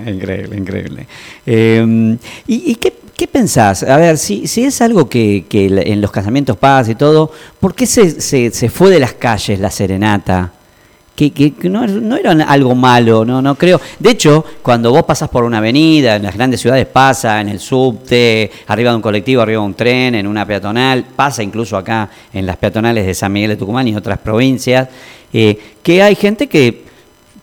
increíble, 0.09 0.57
increíble. 0.57 1.07
Eh, 1.45 2.17
¿Y, 2.47 2.71
y 2.71 2.75
qué, 2.75 2.93
qué 3.15 3.27
pensás? 3.27 3.83
A 3.83 3.97
ver, 3.97 4.17
si, 4.17 4.47
si 4.47 4.63
es 4.63 4.81
algo 4.81 5.09
que, 5.09 5.45
que 5.49 5.65
en 5.65 6.01
los 6.01 6.11
casamientos 6.11 6.57
pasa 6.57 6.91
y 6.91 6.95
todo, 6.95 7.31
¿por 7.59 7.73
qué 7.75 7.85
se, 7.85 8.21
se, 8.21 8.51
se 8.51 8.69
fue 8.69 8.89
de 8.89 8.99
las 8.99 9.13
calles 9.13 9.59
la 9.59 9.69
serenata? 9.71 10.53
Que, 11.19 11.31
que- 11.31 11.67
no, 11.69 11.85
no 11.85 12.15
era 12.15 12.31
algo 12.31 12.75
malo, 12.75 13.25
no, 13.25 13.41
no 13.41 13.55
creo. 13.55 13.81
De 13.99 14.11
hecho, 14.11 14.45
cuando 14.61 14.89
vos 14.91 15.03
pasás 15.03 15.27
por 15.27 15.43
una 15.43 15.57
avenida, 15.57 16.15
en 16.15 16.23
las 16.23 16.33
grandes 16.33 16.61
ciudades 16.61 16.85
pasa, 16.85 17.41
en 17.41 17.49
el 17.49 17.59
subte, 17.59 18.49
arriba 18.67 18.91
de 18.91 18.95
un 18.95 19.01
colectivo, 19.01 19.41
arriba 19.41 19.59
de 19.61 19.65
un 19.67 19.73
tren, 19.73 20.15
en 20.15 20.25
una 20.25 20.45
peatonal, 20.45 21.03
pasa 21.15 21.43
incluso 21.43 21.75
acá 21.75 22.09
en 22.31 22.45
las 22.45 22.55
peatonales 22.55 23.05
de 23.05 23.13
San 23.13 23.33
Miguel 23.33 23.49
de 23.49 23.55
Tucumán 23.57 23.85
y 23.89 23.95
otras 23.97 24.17
provincias, 24.19 24.88
eh, 25.33 25.59
que 25.83 26.01
hay 26.01 26.15
gente 26.15 26.47
que 26.47 26.85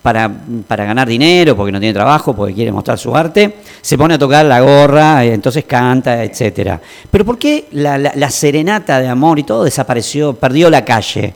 para, 0.01 0.31
para 0.67 0.87
ganar 0.87 1.07
dinero, 1.07 1.55
porque 1.55 1.73
no 1.73 1.79
tiene 1.79 1.93
trabajo, 1.93 2.35
porque 2.35 2.55
quiere 2.55 2.73
mostrar 2.73 2.97
su 2.99 3.15
arte, 3.15 3.57
se 3.83 3.99
pone 3.99 4.15
a 4.15 4.19
tocar 4.19 4.47
la 4.47 4.61
gorra, 4.61 5.23
eh, 5.23 5.35
entonces 5.35 5.65
canta, 5.65 6.25
etcétera. 6.25 6.81
Pero 7.11 7.27
¿por 7.27 7.37
qué 7.37 7.67
la, 7.73 7.99
la- 7.99 8.13
la 8.15 8.31
serenata 8.31 9.01
de 9.01 9.09
amor 9.09 9.39
y 9.39 9.43
todo 9.43 9.65
desapareció, 9.65 10.33
perdió 10.33 10.71
la 10.71 10.83
calle? 10.83 11.35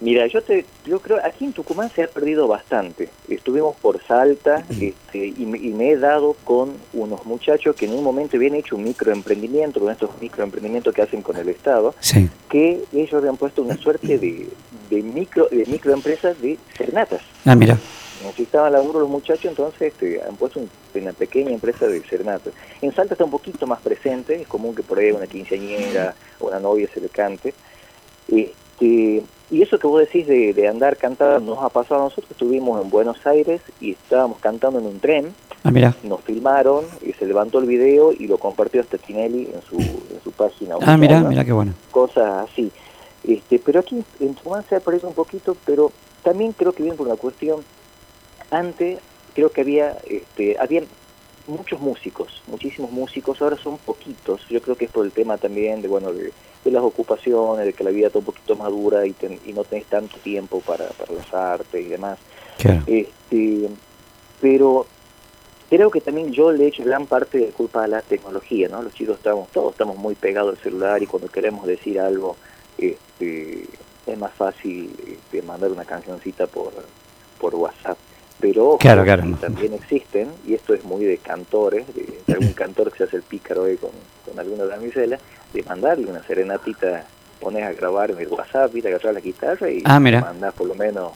Mira, 0.00 0.26
yo 0.28 0.40
te, 0.42 0.64
yo 0.86 0.98
creo, 1.00 1.18
aquí 1.22 1.44
en 1.44 1.52
Tucumán 1.52 1.90
se 1.94 2.02
ha 2.02 2.06
perdido 2.08 2.48
bastante. 2.48 3.10
Estuvimos 3.28 3.76
por 3.76 4.02
Salta 4.06 4.64
este, 4.70 5.26
y, 5.26 5.44
me, 5.44 5.58
y 5.58 5.68
me 5.74 5.90
he 5.90 5.96
dado 5.98 6.34
con 6.44 6.72
unos 6.94 7.26
muchachos 7.26 7.76
que 7.76 7.84
en 7.84 7.92
un 7.92 8.02
momento 8.02 8.38
habían 8.38 8.54
hecho 8.54 8.76
un 8.76 8.84
microemprendimiento, 8.84 9.78
con 9.78 9.90
estos 9.92 10.10
microemprendimientos 10.18 10.94
que 10.94 11.02
hacen 11.02 11.20
con 11.20 11.36
el 11.36 11.50
Estado, 11.50 11.94
Sí. 12.00 12.30
que 12.48 12.82
ellos 12.94 13.12
habían 13.12 13.36
puesto 13.36 13.60
una 13.62 13.76
suerte 13.76 14.16
de, 14.16 14.48
de 14.88 15.02
micro 15.02 15.48
de 15.50 15.66
microempresas 15.66 16.40
de 16.40 16.58
serenatas. 16.78 17.20
Ah, 17.44 17.54
mira. 17.54 17.76
Necesitaban 18.24 18.72
laburo 18.72 19.00
los 19.00 19.08
muchachos, 19.10 19.44
entonces 19.46 19.80
este, 19.92 20.22
han 20.22 20.36
puesto 20.36 20.60
un- 20.60 20.70
una 20.94 21.12
pequeña 21.12 21.50
empresa 21.52 21.86
de 21.86 22.02
serenatas. 22.04 22.54
En 22.80 22.94
Salta 22.94 23.14
está 23.14 23.24
un 23.24 23.30
poquito 23.30 23.66
más 23.66 23.80
presente, 23.82 24.40
es 24.40 24.48
común 24.48 24.74
que 24.74 24.82
por 24.82 24.98
ahí 24.98 25.10
una 25.12 25.26
quinceañera 25.26 26.14
o 26.38 26.46
una 26.48 26.58
novia 26.58 26.88
se 26.92 27.00
le 27.02 27.08
cante. 27.10 27.52
Este, 28.28 29.22
y 29.50 29.62
eso 29.62 29.78
que 29.78 29.86
vos 29.86 30.00
decís 30.00 30.26
de, 30.26 30.52
de 30.54 30.68
andar 30.68 30.96
cantando 30.96 31.40
nos 31.54 31.62
ha 31.64 31.68
pasado 31.68 32.00
a 32.02 32.04
nosotros. 32.04 32.30
Estuvimos 32.30 32.82
en 32.82 32.90
Buenos 32.90 33.26
Aires 33.26 33.60
y 33.80 33.92
estábamos 33.92 34.38
cantando 34.38 34.78
en 34.78 34.86
un 34.86 35.00
tren, 35.00 35.34
Ah, 35.62 35.70
mira. 35.70 35.94
nos 36.04 36.20
filmaron 36.22 36.84
y 37.02 37.12
se 37.12 37.26
levantó 37.26 37.58
el 37.58 37.66
video 37.66 38.12
y 38.12 38.26
lo 38.26 38.38
compartió 38.38 38.80
hasta 38.80 38.96
Tinelli 38.98 39.48
en 39.52 39.60
su, 39.62 39.78
en 39.78 40.20
su 40.24 40.32
página. 40.32 40.76
Ah, 40.82 40.96
mira, 40.96 41.20
mira 41.20 41.44
qué 41.44 41.52
bueno. 41.52 41.74
cosas 41.90 42.48
así. 42.50 42.70
Este, 43.24 43.58
pero 43.58 43.80
aquí 43.80 44.02
en 44.20 44.34
Tucumán 44.34 44.64
se 44.68 44.76
ha 44.76 44.80
perdido 44.80 45.08
un 45.08 45.14
poquito, 45.14 45.54
pero 45.66 45.92
también 46.22 46.52
creo 46.52 46.72
que 46.72 46.82
viene 46.82 46.96
por 46.96 47.06
una 47.06 47.16
cuestión. 47.16 47.60
Antes 48.50 48.98
creo 49.34 49.50
que 49.50 49.60
había, 49.60 49.96
este, 50.08 50.56
habían 50.58 50.84
muchos 51.50 51.80
músicos, 51.80 52.42
muchísimos 52.46 52.90
músicos, 52.90 53.40
ahora 53.42 53.56
son 53.58 53.78
poquitos. 53.78 54.46
Yo 54.48 54.62
creo 54.62 54.76
que 54.76 54.86
es 54.86 54.90
por 54.90 55.04
el 55.04 55.12
tema 55.12 55.36
también 55.38 55.82
de, 55.82 55.88
bueno, 55.88 56.12
de, 56.12 56.32
de 56.64 56.70
las 56.70 56.82
ocupaciones, 56.82 57.66
de 57.66 57.72
que 57.72 57.84
la 57.84 57.90
vida 57.90 58.06
está 58.06 58.18
un 58.20 58.24
poquito 58.24 58.56
más 58.56 58.70
dura 58.70 59.06
y, 59.06 59.12
ten- 59.12 59.40
y 59.44 59.52
no 59.52 59.64
tenés 59.64 59.86
tanto 59.86 60.16
tiempo 60.18 60.60
para, 60.60 60.86
para 60.88 61.12
las 61.12 61.34
artes 61.34 61.84
y 61.84 61.88
demás. 61.88 62.18
Claro. 62.58 62.82
Este, 62.86 63.68
pero 64.40 64.86
creo 65.68 65.90
que 65.90 66.00
también 66.00 66.32
yo 66.32 66.50
le 66.52 66.64
he 66.64 66.68
hecho 66.68 66.82
gran 66.84 67.06
parte 67.06 67.38
de 67.38 67.46
culpa 67.48 67.84
a 67.84 67.88
la 67.88 68.02
tecnología, 68.02 68.68
¿no? 68.68 68.82
Los 68.82 68.94
chicos 68.94 69.16
estamos, 69.18 69.48
todos 69.50 69.72
estamos 69.72 69.96
muy 69.96 70.14
pegados 70.14 70.56
al 70.56 70.62
celular 70.62 71.02
y 71.02 71.06
cuando 71.06 71.28
queremos 71.28 71.66
decir 71.66 72.00
algo, 72.00 72.36
este, 72.78 73.66
es 74.06 74.18
más 74.18 74.32
fácil 74.34 74.90
este, 75.06 75.42
mandar 75.42 75.70
una 75.70 75.84
cancioncita 75.84 76.46
por, 76.46 76.72
por 77.38 77.54
WhatsApp. 77.54 77.98
Pero 78.40 78.76
Claro, 78.78 79.04
claro. 79.04 79.22
también 79.40 79.74
existen, 79.74 80.28
y 80.46 80.54
esto 80.54 80.72
es 80.74 80.84
muy 80.84 81.04
de 81.04 81.18
cantores, 81.18 81.84
de, 81.94 82.32
algún 82.32 82.52
cantor 82.54 82.90
que 82.90 82.98
se 82.98 83.04
hace 83.04 83.16
el 83.16 83.22
pícaro 83.22 83.64
ahí 83.64 83.76
con, 83.76 83.90
con 84.26 84.38
alguna 84.38 84.64
damisela, 84.64 85.18
de 85.52 85.62
mandarle 85.64 86.06
una 86.06 86.22
serenatita, 86.22 87.04
pones 87.40 87.62
a 87.64 87.72
grabar 87.72 88.10
en 88.12 88.18
el 88.20 88.28
WhatsApp, 88.28 88.74
y 88.76 88.82
te 88.82 88.88
agarras 88.88 89.14
la 89.14 89.20
guitarra 89.20 89.70
y 89.70 89.82
Ah, 89.84 89.98
mandás 90.00 90.54
por 90.54 90.66
lo 90.68 90.74
menos 90.74 91.12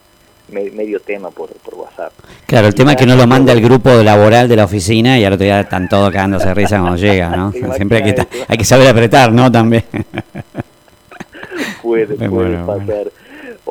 me- 0.50 0.70
medio 0.70 1.00
tema 1.00 1.30
por, 1.30 1.48
por 1.50 1.74
WhatsApp. 1.74 2.12
Claro, 2.46 2.66
el 2.66 2.74
tema 2.74 2.92
es 2.92 2.96
que 2.98 3.06
no 3.06 3.16
lo 3.16 3.26
manda 3.26 3.52
el 3.52 3.62
grupo 3.62 3.90
laboral 4.02 4.46
de 4.48 4.56
la 4.56 4.64
oficina 4.64 5.18
y 5.18 5.24
al 5.24 5.32
otro 5.32 5.44
día 5.44 5.60
están 5.60 5.88
todos 5.88 6.10
cagándose 6.12 6.46
de 6.48 6.54
risa 6.54 6.78
cuando 6.80 6.96
llega, 6.98 7.30
¿no? 7.34 7.52
Siempre 7.76 8.02
hay 8.02 8.14
que, 8.14 8.26
hay 8.48 8.58
que 8.58 8.64
saber 8.64 8.88
apretar, 8.88 9.32
¿no? 9.32 9.50
También. 9.50 9.84
puede, 11.82 12.06
puede 12.28 12.56
pasar. 12.64 13.10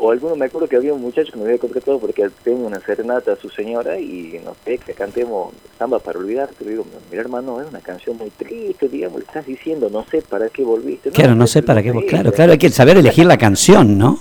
O 0.05 0.11
alguno, 0.11 0.35
me 0.35 0.47
acuerdo 0.47 0.67
que 0.67 0.75
había 0.75 0.93
un 0.93 0.99
muchacho 1.01 1.31
que 1.31 1.37
me 1.39 1.45
había 1.45 1.57
contratado 1.57 1.97
porque 1.97 2.29
tengo 2.43 2.67
una 2.67 2.81
serenata 2.81 3.31
a 3.31 3.35
su 3.37 3.47
señora 3.49 3.97
y 3.97 4.37
no 4.43 4.53
sé, 4.65 4.77
que 4.77 4.91
cantemos 4.91 5.53
samba 5.79 5.97
para 5.99 6.19
olvidarte. 6.19 6.65
Le 6.65 6.71
digo, 6.71 6.85
mira 7.09 7.21
hermano, 7.21 7.61
es 7.61 7.69
una 7.69 7.79
canción 7.79 8.17
muy 8.17 8.29
triste, 8.29 8.89
digamos, 8.89 9.19
le 9.19 9.25
estás 9.25 9.45
diciendo, 9.45 9.89
no 9.89 10.03
sé 10.11 10.21
para 10.21 10.49
qué 10.49 10.61
volviste. 10.65 11.09
Claro, 11.11 11.35
no 11.35 11.47
sé 11.47 11.63
para 11.63 11.81
qué. 11.81 11.93
Claro, 12.05 12.33
claro, 12.33 12.51
hay 12.51 12.57
que 12.57 12.69
saber 12.69 12.97
elegir 12.97 13.25
la 13.25 13.37
canción, 13.37 13.97
¿no? 13.97 14.19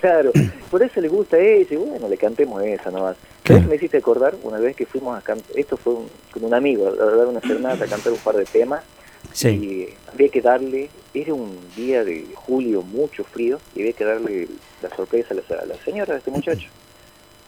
Claro, 0.00 0.30
por 0.70 0.84
eso 0.84 1.00
le 1.00 1.08
gusta 1.08 1.36
esa 1.36 1.74
y 1.74 1.78
bueno, 1.78 2.08
le 2.08 2.16
cantemos 2.16 2.62
esa 2.62 2.92
nomás. 2.92 3.16
¿Sabes 3.44 3.66
me 3.66 3.74
hiciste 3.74 3.96
acordar? 3.96 4.36
Una 4.44 4.58
vez 4.60 4.76
que 4.76 4.86
fuimos 4.86 5.18
a 5.18 5.20
cantar, 5.22 5.50
esto 5.58 5.76
fue 5.76 5.94
un- 5.94 6.08
con 6.32 6.44
un 6.44 6.54
amigo, 6.54 6.86
a 6.86 6.94
dar 6.94 7.26
una 7.26 7.40
serenata, 7.40 7.86
a 7.86 7.88
cantar 7.88 8.12
un 8.12 8.18
par 8.20 8.36
de 8.36 8.44
temas 8.44 8.84
Sí. 9.32 9.48
y 9.48 9.88
había 10.12 10.28
que 10.30 10.40
darle, 10.40 10.90
era 11.14 11.34
un 11.34 11.56
día 11.76 12.04
de 12.04 12.26
julio 12.34 12.82
mucho 12.82 13.24
frío, 13.24 13.60
y 13.74 13.80
había 13.80 13.92
que 13.92 14.04
darle 14.04 14.48
la 14.82 14.88
sorpresa 14.96 15.34
a 15.34 15.54
la, 15.54 15.60
a 15.62 15.66
la 15.66 15.74
señora 15.84 16.12
de 16.14 16.18
este 16.18 16.30
muchacho. 16.30 16.68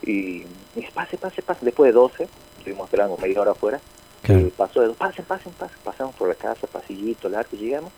Y 0.03 0.45
dice, 0.75 0.89
pase, 0.95 1.19
pase, 1.19 1.43
pase, 1.43 1.63
después 1.63 1.89
de 1.89 1.93
12, 1.93 2.27
estuvimos 2.57 2.87
esperando 2.87 3.19
media 3.19 3.39
hora 3.43 3.51
afuera, 3.51 3.81
Claro. 4.23 4.47
eh, 4.47 4.53
pasó 4.57 4.81
de 4.81 4.95
pasen, 4.95 5.27
pasen, 5.27 5.53
pasen, 5.53 5.77
pasamos 5.85 6.15
por 6.15 6.27
la 6.27 6.35
casa, 6.35 6.67
pasillito 6.67 7.29
largo, 7.29 7.55
llegamos, 7.55 7.93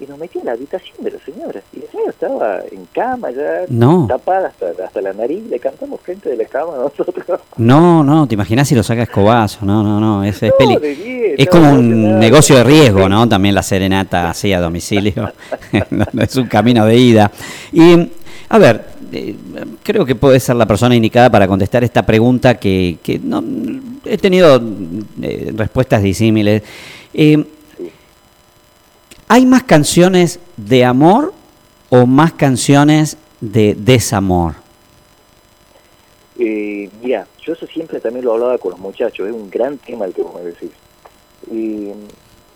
y 0.00 0.06
nos 0.06 0.18
metió 0.18 0.40
en 0.40 0.46
la 0.46 0.52
habitación 0.52 0.96
de 1.00 1.10
la 1.12 1.18
señora. 1.24 1.60
Y 1.72 1.80
la 1.80 1.86
señora 1.90 2.10
estaba 2.10 2.58
en 2.70 2.86
cama 2.92 3.30
ya, 3.30 3.64
No. 3.68 4.06
tapada 4.08 4.48
hasta, 4.48 4.84
hasta 4.84 5.00
la 5.00 5.12
nariz, 5.12 5.42
le 5.48 5.58
cantamos 5.60 6.00
frente 6.00 6.28
de 6.30 6.36
la 6.36 6.44
cama 6.46 6.72
nosotros. 6.76 7.40
No, 7.56 8.02
no, 8.02 8.26
te 8.26 8.34
imaginas 8.34 8.66
si 8.68 8.74
lo 8.74 8.82
saca 8.82 9.02
escobazo, 9.04 9.64
no, 9.64 9.82
no, 9.82 10.00
no, 10.00 10.24
es, 10.24 10.42
es 10.42 10.50
No, 10.50 10.56
peli- 10.58 11.34
Es 11.38 11.46
no, 11.46 11.50
como 11.52 11.72
un 11.74 12.18
negocio 12.18 12.56
de 12.56 12.64
riesgo, 12.64 13.08
¿no? 13.08 13.28
También 13.28 13.54
la 13.54 13.62
serenata 13.62 14.30
así 14.30 14.52
a 14.52 14.60
domicilio. 14.60 15.32
Es 16.20 16.36
un 16.36 16.46
camino 16.46 16.84
de 16.86 16.96
ida. 16.96 17.30
Y, 17.72 18.10
a 18.48 18.58
ver, 18.58 18.84
eh, 19.12 19.36
creo 19.82 20.04
que 20.04 20.14
puede 20.16 20.40
ser 20.40 20.56
la 20.56 20.66
persona 20.66 20.94
indicada 20.96 21.30
para 21.30 21.46
contestar 21.46 21.84
esta 21.84 22.04
pregunta 22.04 22.56
que, 22.56 22.98
que 23.02 23.18
no, 23.18 23.42
he 24.04 24.18
tenido 24.18 24.60
eh, 25.22 25.52
respuestas 25.56 26.02
disímiles. 26.02 26.62
Eh. 27.12 27.44
¿Hay 29.34 29.46
más 29.46 29.64
canciones 29.64 30.38
de 30.56 30.84
amor 30.84 31.34
o 31.90 32.06
más 32.06 32.34
canciones 32.34 33.16
de 33.40 33.74
desamor? 33.74 34.54
Eh, 36.38 36.88
mira, 37.02 37.26
yo 37.42 37.54
eso 37.54 37.66
siempre 37.66 37.98
también 37.98 38.24
lo 38.24 38.34
hablaba 38.34 38.58
con 38.58 38.70
los 38.70 38.78
muchachos, 38.78 39.26
es 39.26 39.34
un 39.34 39.50
gran 39.50 39.78
tema 39.78 40.04
el 40.04 40.14
que 40.14 40.22
vos 40.22 40.36
me 40.36 40.42
decís. 40.42 40.70
Eh, 41.50 41.92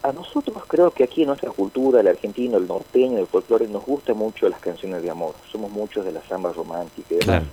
a 0.04 0.12
nosotros 0.12 0.56
creo 0.68 0.92
que 0.92 1.02
aquí 1.02 1.22
en 1.22 1.26
nuestra 1.26 1.50
cultura, 1.50 1.98
el 1.98 2.06
argentino, 2.06 2.58
el 2.58 2.68
norteño, 2.68 3.18
el 3.18 3.26
folclore, 3.26 3.66
nos 3.66 3.84
gustan 3.84 4.16
mucho 4.16 4.48
las 4.48 4.60
canciones 4.60 5.02
de 5.02 5.10
amor. 5.10 5.34
Somos 5.50 5.72
muchos 5.72 6.04
de 6.04 6.12
la 6.12 6.22
samba 6.28 6.52
romántica 6.52 7.08
y 7.12 7.18
demás. 7.18 7.24
Claro. 7.24 7.46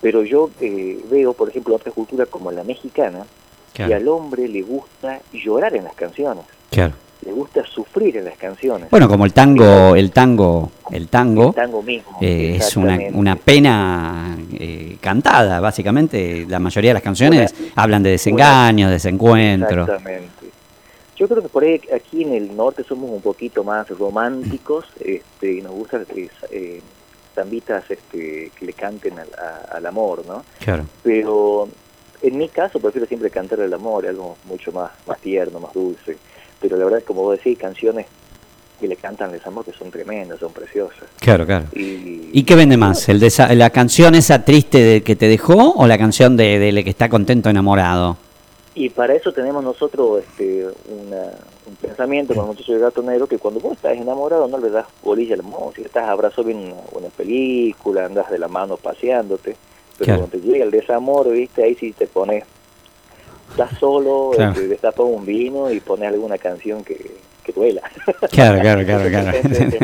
Pero 0.00 0.24
yo 0.24 0.50
eh, 0.60 0.98
veo, 1.08 1.34
por 1.34 1.50
ejemplo, 1.50 1.76
otra 1.76 1.92
cultura 1.92 2.26
como 2.26 2.50
la 2.50 2.64
mexicana, 2.64 3.26
que 3.74 3.84
Claro, 3.84 3.94
al 3.94 4.08
hombre 4.08 4.48
le 4.48 4.62
gusta 4.62 5.20
llorar 5.32 5.76
en 5.76 5.84
las 5.84 5.94
canciones, 5.94 6.44
claro. 6.72 6.94
Le 7.24 7.32
gusta 7.32 7.64
sufrir 7.66 8.16
en 8.16 8.24
las 8.24 8.36
canciones. 8.38 8.88
Bueno, 8.90 9.08
como 9.08 9.24
el 9.26 9.32
tango, 9.32 9.94
el 9.94 10.10
tango 10.10 10.70
el 10.90 11.08
tango, 11.08 11.48
El 11.48 11.54
tango 11.54 11.82
mismo, 11.82 12.18
eh, 12.20 12.56
es 12.58 12.76
una, 12.76 12.98
una 13.12 13.36
pena 13.36 14.36
eh, 14.54 14.96
cantada, 15.00 15.60
básicamente. 15.60 16.46
La 16.48 16.58
mayoría 16.58 16.90
de 16.90 16.94
las 16.94 17.02
canciones 17.02 17.54
Una- 17.58 17.72
hablan 17.82 18.02
de 18.02 18.10
desengaños, 18.10 18.90
desencuentros. 18.90 19.88
Exactamente. 19.88 20.30
Yo 21.16 21.28
creo 21.28 21.42
que 21.42 21.48
por 21.50 21.62
ahí 21.62 21.80
aquí 21.94 22.22
en 22.22 22.32
el 22.32 22.56
norte 22.56 22.82
somos 22.82 23.10
un 23.10 23.20
poquito 23.20 23.62
más 23.62 23.88
románticos 23.90 24.86
este, 24.98 25.52
y 25.58 25.60
nos 25.62 25.72
gusta 25.72 26.00
eh, 26.16 26.28
eh, 26.50 26.80
zambitas 27.34 27.88
este, 27.90 28.50
que 28.58 28.64
le 28.66 28.72
canten 28.72 29.18
al, 29.18 29.28
a- 29.38 29.76
al 29.76 29.86
amor, 29.86 30.24
¿no? 30.26 30.42
Claro. 30.58 30.84
Pero 31.04 31.68
en 32.22 32.36
mi 32.38 32.48
caso 32.48 32.80
prefiero 32.80 33.06
siempre 33.06 33.30
cantar 33.30 33.60
el 33.60 33.72
amor, 33.74 34.06
algo 34.06 34.36
mucho 34.46 34.72
más, 34.72 34.90
más 35.06 35.18
tierno, 35.20 35.60
más 35.60 35.72
dulce. 35.74 36.16
Pero 36.60 36.76
la 36.76 36.84
verdad, 36.84 37.02
como 37.06 37.22
vos 37.22 37.36
decís, 37.38 37.58
canciones 37.58 38.06
que 38.78 38.88
le 38.88 38.96
cantan 38.96 39.28
al 39.28 39.32
desamor 39.38 39.64
que 39.64 39.72
son 39.72 39.90
tremendas, 39.90 40.40
son 40.40 40.52
preciosas. 40.52 41.04
Claro, 41.18 41.44
claro. 41.46 41.66
Y, 41.74 42.30
¿Y 42.32 42.42
qué 42.44 42.54
vende 42.54 42.76
más? 42.76 43.08
¿El 43.08 43.20
de 43.20 43.30
¿La 43.54 43.70
canción 43.70 44.14
esa 44.14 44.44
triste 44.44 44.78
de 44.78 45.02
que 45.02 45.16
te 45.16 45.28
dejó 45.28 45.72
o 45.76 45.86
la 45.86 45.98
canción 45.98 46.36
de, 46.36 46.58
de 46.58 46.84
que 46.84 46.90
está 46.90 47.08
contento 47.08 47.50
enamorado? 47.50 48.16
Y 48.74 48.88
para 48.88 49.14
eso 49.14 49.32
tenemos 49.32 49.62
nosotros 49.64 50.22
este, 50.22 50.64
una- 50.88 51.32
un 51.66 51.76
pensamiento 51.76 52.34
con 52.34 52.44
el 52.44 52.48
muchacho 52.50 52.72
de 52.72 52.78
gato 52.78 53.02
negro 53.02 53.26
que 53.26 53.36
cuando 53.38 53.60
vos 53.60 53.72
estás 53.74 53.96
enamorado 53.96 54.48
no 54.48 54.58
le 54.58 54.70
das 54.70 54.86
bolilla 55.02 55.34
a 55.34 55.38
la 55.38 55.42
música, 55.42 55.82
estás 55.86 56.08
abrazo 56.08 56.42
bien 56.44 56.58
una, 56.58 56.74
una 56.92 57.08
película, 57.08 58.06
andas 58.06 58.30
de 58.30 58.38
la 58.38 58.48
mano 58.48 58.76
paseándote, 58.76 59.56
pero 59.98 60.04
Claro. 60.06 60.20
cuando 60.20 60.38
te 60.38 60.42
llega 60.50 60.64
el 60.64 60.70
desamor, 60.70 61.30
viste, 61.30 61.62
ahí 61.64 61.74
sí 61.74 61.92
te 61.92 62.06
pones, 62.06 62.44
estás 63.50 63.78
solo, 63.78 64.30
Claro. 64.34 64.60
destapas 64.60 65.06
un 65.06 65.24
vino 65.26 65.70
y 65.70 65.80
pones 65.80 66.08
alguna 66.08 66.38
canción 66.38 66.82
que, 66.84 66.96
que 67.44 67.52
duela. 67.52 67.82
Claro, 68.30 68.60
claro, 68.60 68.84
claro, 68.84 69.08
claro. 69.10 69.38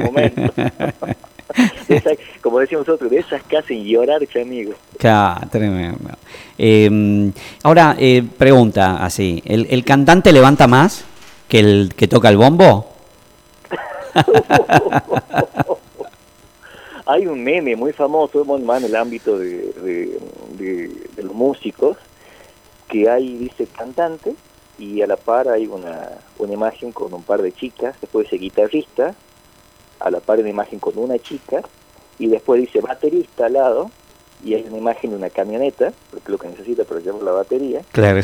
Momento. 0.05 0.53
Como 2.43 2.59
decimos 2.61 2.87
nosotros, 2.87 3.11
de 3.11 3.19
esas 3.19 3.43
hacen 3.57 3.85
llorar, 3.85 4.21
amigo. 4.41 4.73
Claro, 4.99 5.47
tremendo. 5.51 6.11
Eh, 6.59 7.33
ahora, 7.63 7.97
eh, 7.99 8.23
pregunta 8.37 9.05
así, 9.05 9.43
¿el, 9.45 9.67
el 9.71 9.85
cantante 9.85 10.33
levanta 10.33 10.67
más 10.67 11.05
que 11.49 11.59
el 11.61 11.93
que 11.97 12.09
toca 12.09 12.29
el 12.29 12.37
bombo? 12.37 12.93
Hay 17.09 17.27
un 17.27 17.43
meme 17.45 17.77
muy 17.77 17.93
famoso, 17.93 18.45
bueno, 18.45 18.65
más 18.67 18.81
en 18.83 18.87
el 18.89 18.97
ámbito 18.97 19.39
de, 19.39 19.49
de- 19.81 20.19
de- 20.59 20.91
de 21.15 21.23
los 21.23 21.33
músicos, 21.35 21.97
que 22.88 23.09
hay, 23.09 23.37
dice, 23.37 23.66
cantante, 23.66 24.35
y 24.79 25.03
a 25.03 25.07
la 25.07 25.16
par 25.16 25.49
hay 25.49 25.66
una, 25.66 26.11
una 26.38 26.53
imagen 26.53 26.92
con 26.92 27.12
un 27.12 27.22
par 27.22 27.42
de 27.42 27.53
chicas, 27.53 27.96
después 28.01 28.27
dice 28.27 28.37
guitarrista, 28.37 29.14
a 30.01 30.11
la 30.11 30.20
par 30.20 30.38
una 30.38 30.51
imagen 30.51 30.79
con 30.79 30.99
una 30.99 31.18
chica, 31.18 31.62
y 32.18 32.29
después 32.29 32.61
dice 32.61 32.81
baterista 32.81 33.46
al 33.46 33.55
lado, 33.55 33.90
y 34.44 34.55
hay 34.55 34.64
una 34.68 34.79
imagen 34.79 35.11
de 35.11 35.16
una 35.16 35.31
camioneta, 35.31 35.92
porque 36.11 36.33
lo 36.33 36.38
que 36.38 36.49
necesita 36.49 36.85
para 36.85 37.01
llevar 37.01 37.22
la 37.22 37.33
batería, 37.33 37.83
Claro. 37.92 38.20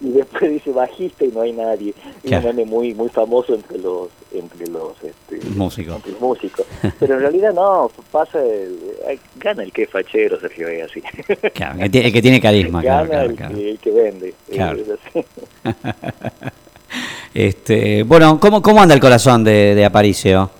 Y 0.00 0.10
después 0.10 0.50
dice 0.50 0.70
bajista 0.72 1.24
y 1.24 1.28
no 1.28 1.40
hay 1.42 1.52
nadie. 1.52 1.90
Es 2.22 2.28
Claro. 2.28 2.50
un 2.50 2.56
meme 2.56 2.70
muy 2.70 2.94
muy 2.94 3.08
famoso 3.08 3.54
entre 3.54 3.78
los 3.78 4.08
entre 4.32 4.66
los 4.68 4.92
este, 5.02 5.46
Músicos. 5.50 5.96
entre 5.96 6.12
los 6.12 6.20
músicos. 6.20 6.66
Pero 7.00 7.14
en 7.14 7.20
realidad 7.20 7.54
no, 7.54 7.90
pasa 8.10 8.42
el, 8.44 8.78
gana 9.36 9.62
el 9.62 9.72
que 9.72 9.84
es 9.84 9.90
fachero, 9.90 10.38
Sergio, 10.40 10.68
es 10.68 10.90
así. 10.90 11.00
Claro, 11.54 11.78
el 11.80 11.90
que 11.90 12.22
tiene- 12.22 12.40
carisma, 12.40 12.82
gana 12.82 13.06
claro, 13.08 13.30
el. 13.30 13.36
Que, 13.36 13.70
el 13.70 13.78
que 13.78 13.90
vende. 13.90 14.34
Claro. 14.50 14.78
Es 14.78 14.88
así. 14.90 15.24
Este, 17.34 18.02
bueno, 18.04 18.38
¿cómo, 18.40 18.62
¿cómo 18.62 18.80
anda 18.80 18.94
el 18.94 19.00
corazón 19.00 19.44
de, 19.44 19.74
de 19.74 19.84
Aparicio? 19.84 20.50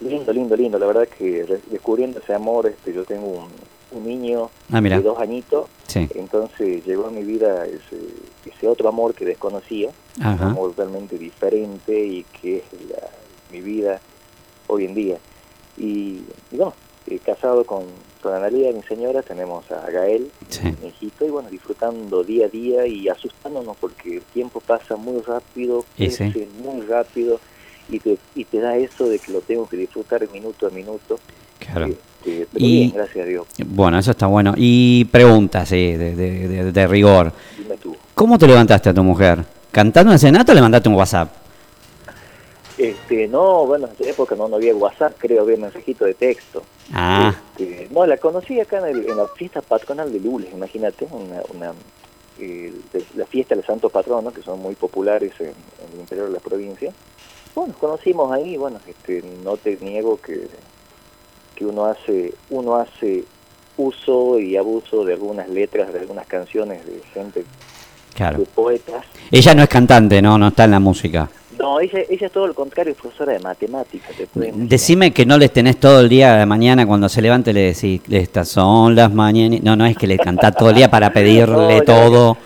Lindo, 0.00 0.32
lindo, 0.32 0.56
lindo. 0.56 0.78
La 0.78 0.86
verdad 0.86 1.06
que 1.16 1.44
descubriendo 1.70 2.18
ese 2.18 2.34
amor, 2.34 2.66
este, 2.66 2.92
yo 2.92 3.04
tengo 3.04 3.26
un, 3.28 3.48
un 3.92 4.04
niño 4.06 4.50
Ah, 4.70 4.80
de 4.80 5.00
dos 5.00 5.18
añitos, 5.18 5.66
Sí. 5.86 6.08
entonces 6.14 6.84
llegó 6.86 7.06
a 7.06 7.10
mi 7.10 7.22
vida 7.22 7.66
ese, 7.66 7.98
ese 8.46 8.66
otro 8.68 8.88
amor 8.88 9.14
que 9.14 9.24
desconocía, 9.24 9.90
un 10.18 10.24
amor 10.24 10.72
realmente 10.76 11.18
diferente 11.18 11.92
y 12.06 12.24
que 12.40 12.58
es 12.58 12.62
la- 12.88 13.08
mi 13.50 13.60
vida 13.60 14.00
hoy 14.66 14.86
en 14.86 14.94
día. 14.94 15.18
Y, 15.76 16.22
y 16.50 16.56
bueno, 16.56 16.72
eh, 17.06 17.18
casado 17.18 17.64
con, 17.66 17.84
con 18.22 18.32
Analia, 18.34 18.72
mi 18.72 18.82
señora, 18.82 19.22
tenemos 19.22 19.70
a 19.70 19.90
Gael, 19.90 20.30
Sí. 20.48 20.72
mi 20.80 20.88
hijito, 20.88 21.26
y 21.26 21.30
bueno, 21.30 21.50
disfrutando 21.50 22.22
día 22.24 22.46
a 22.46 22.48
día 22.48 22.86
y 22.86 23.08
asustándonos 23.08 23.76
porque 23.78 24.16
el 24.16 24.22
tiempo 24.22 24.60
pasa 24.60 24.96
muy 24.96 25.20
rápido, 25.22 25.84
sí. 25.98 26.06
crece 26.08 26.48
muy 26.62 26.80
rápido 26.86 27.40
y 27.88 27.98
te, 27.98 28.16
y 28.34 28.44
te 28.46 28.58
da 28.60 28.76
eso 28.78 29.06
de 29.08 29.18
que 29.18 29.32
lo 29.32 29.40
tengo 29.42 29.68
que 29.68 29.76
disfrutar 29.76 30.26
minuto 30.30 30.66
a 30.66 30.70
minuto. 30.70 31.18
Claro. 31.64 31.86
Este, 31.86 32.46
pero 32.52 32.64
Y- 32.64 32.78
bien, 32.78 32.92
gracias 32.94 33.24
a 33.24 33.28
Dios. 33.28 33.46
Bueno, 33.66 33.98
eso 33.98 34.10
está 34.12 34.26
bueno. 34.26 34.54
Y 34.56 35.04
pregunta, 35.06 35.64
sí, 35.66 35.92
de, 35.92 36.14
de- 36.14 36.48
de- 36.48 36.72
de 36.72 36.86
rigor. 36.86 37.32
Dime 37.58 37.76
tú. 37.76 37.96
¿Cómo 38.14 38.38
te 38.38 38.46
levantaste 38.46 38.90
a 38.90 38.94
tu 38.94 39.02
mujer? 39.02 39.44
¿Cantando 39.70 40.12
en 40.12 40.18
senato 40.18 40.52
o 40.52 40.54
le 40.54 40.60
mandaste 40.60 40.88
un 40.88 40.94
WhatsApp? 40.96 41.28
Este, 42.78 43.28
no, 43.28 43.66
bueno, 43.66 43.86
en 43.86 43.92
esa 43.92 44.10
época 44.10 44.34
no, 44.34 44.48
no 44.48 44.56
había 44.56 44.74
WhatsApp, 44.74 45.14
creo, 45.18 45.42
había 45.42 45.56
mensajito 45.56 46.04
de 46.04 46.14
texto. 46.14 46.62
Ah, 46.92 47.34
Este, 47.58 47.88
no, 47.90 48.06
la 48.06 48.16
conocí 48.16 48.58
acá 48.60 48.78
en, 48.78 48.96
el- 48.96 49.10
en 49.10 49.16
la 49.16 49.26
fiesta 49.28 49.60
patronal 49.60 50.12
de 50.12 50.18
Lules, 50.20 50.48
imagínate, 50.52 51.06
una, 51.10 51.42
una, 51.54 51.72
eh, 52.40 52.72
de- 52.92 53.04
la 53.16 53.26
fiesta 53.26 53.54
del 53.54 53.64
Santo 53.64 53.88
Patrono, 53.90 54.32
que 54.32 54.42
son 54.42 54.58
muy 54.60 54.74
populares 54.74 55.32
en, 55.38 55.48
en 55.48 55.92
el 55.94 56.00
interior 56.00 56.28
de 56.28 56.32
la 56.34 56.40
provincia. 56.40 56.92
Bueno, 57.54 57.68
nos 57.72 57.76
conocimos 57.78 58.32
ahí, 58.32 58.56
bueno, 58.56 58.78
este, 58.86 59.22
no 59.44 59.56
te 59.58 59.76
niego 59.80 60.18
que, 60.20 60.48
que 61.62 61.66
uno 61.66 61.84
hace, 61.86 62.34
uno 62.50 62.76
hace 62.76 63.24
uso 63.76 64.38
y 64.40 64.56
abuso 64.56 65.04
de 65.04 65.14
algunas 65.14 65.48
letras, 65.48 65.92
de 65.92 66.00
algunas 66.00 66.26
canciones 66.26 66.84
de 66.84 67.00
gente, 67.14 67.44
claro. 68.14 68.38
de 68.38 68.46
poetas. 68.46 69.04
Ella 69.30 69.54
no 69.54 69.62
es 69.62 69.68
cantante, 69.68 70.20
no, 70.20 70.36
no 70.38 70.48
está 70.48 70.64
en 70.64 70.72
la 70.72 70.80
música. 70.80 71.28
No, 71.58 71.78
ella, 71.78 72.00
ella 72.08 72.26
es 72.26 72.32
todo 72.32 72.48
lo 72.48 72.54
contrario, 72.54 72.92
es 72.92 72.98
profesora 72.98 73.32
de 73.32 73.38
matemáticas. 73.38 74.10
Decime 74.34 75.12
que 75.12 75.24
no 75.24 75.38
les 75.38 75.52
tenés 75.52 75.78
todo 75.78 76.00
el 76.00 76.08
día 76.08 76.36
la 76.36 76.46
mañana 76.46 76.86
cuando 76.86 77.08
se 77.08 77.22
levante 77.22 77.52
le 77.52 77.72
decís, 77.72 78.00
estas 78.10 78.48
son 78.48 78.96
las 78.96 79.12
mañanas. 79.12 79.62
No, 79.62 79.76
no 79.76 79.86
es 79.86 79.96
que 79.96 80.08
le 80.08 80.18
cantás 80.18 80.56
todo 80.56 80.70
el 80.70 80.76
día 80.76 80.90
para 80.90 81.12
pedirle 81.12 81.78
No, 81.78 81.84
todo. 81.84 82.36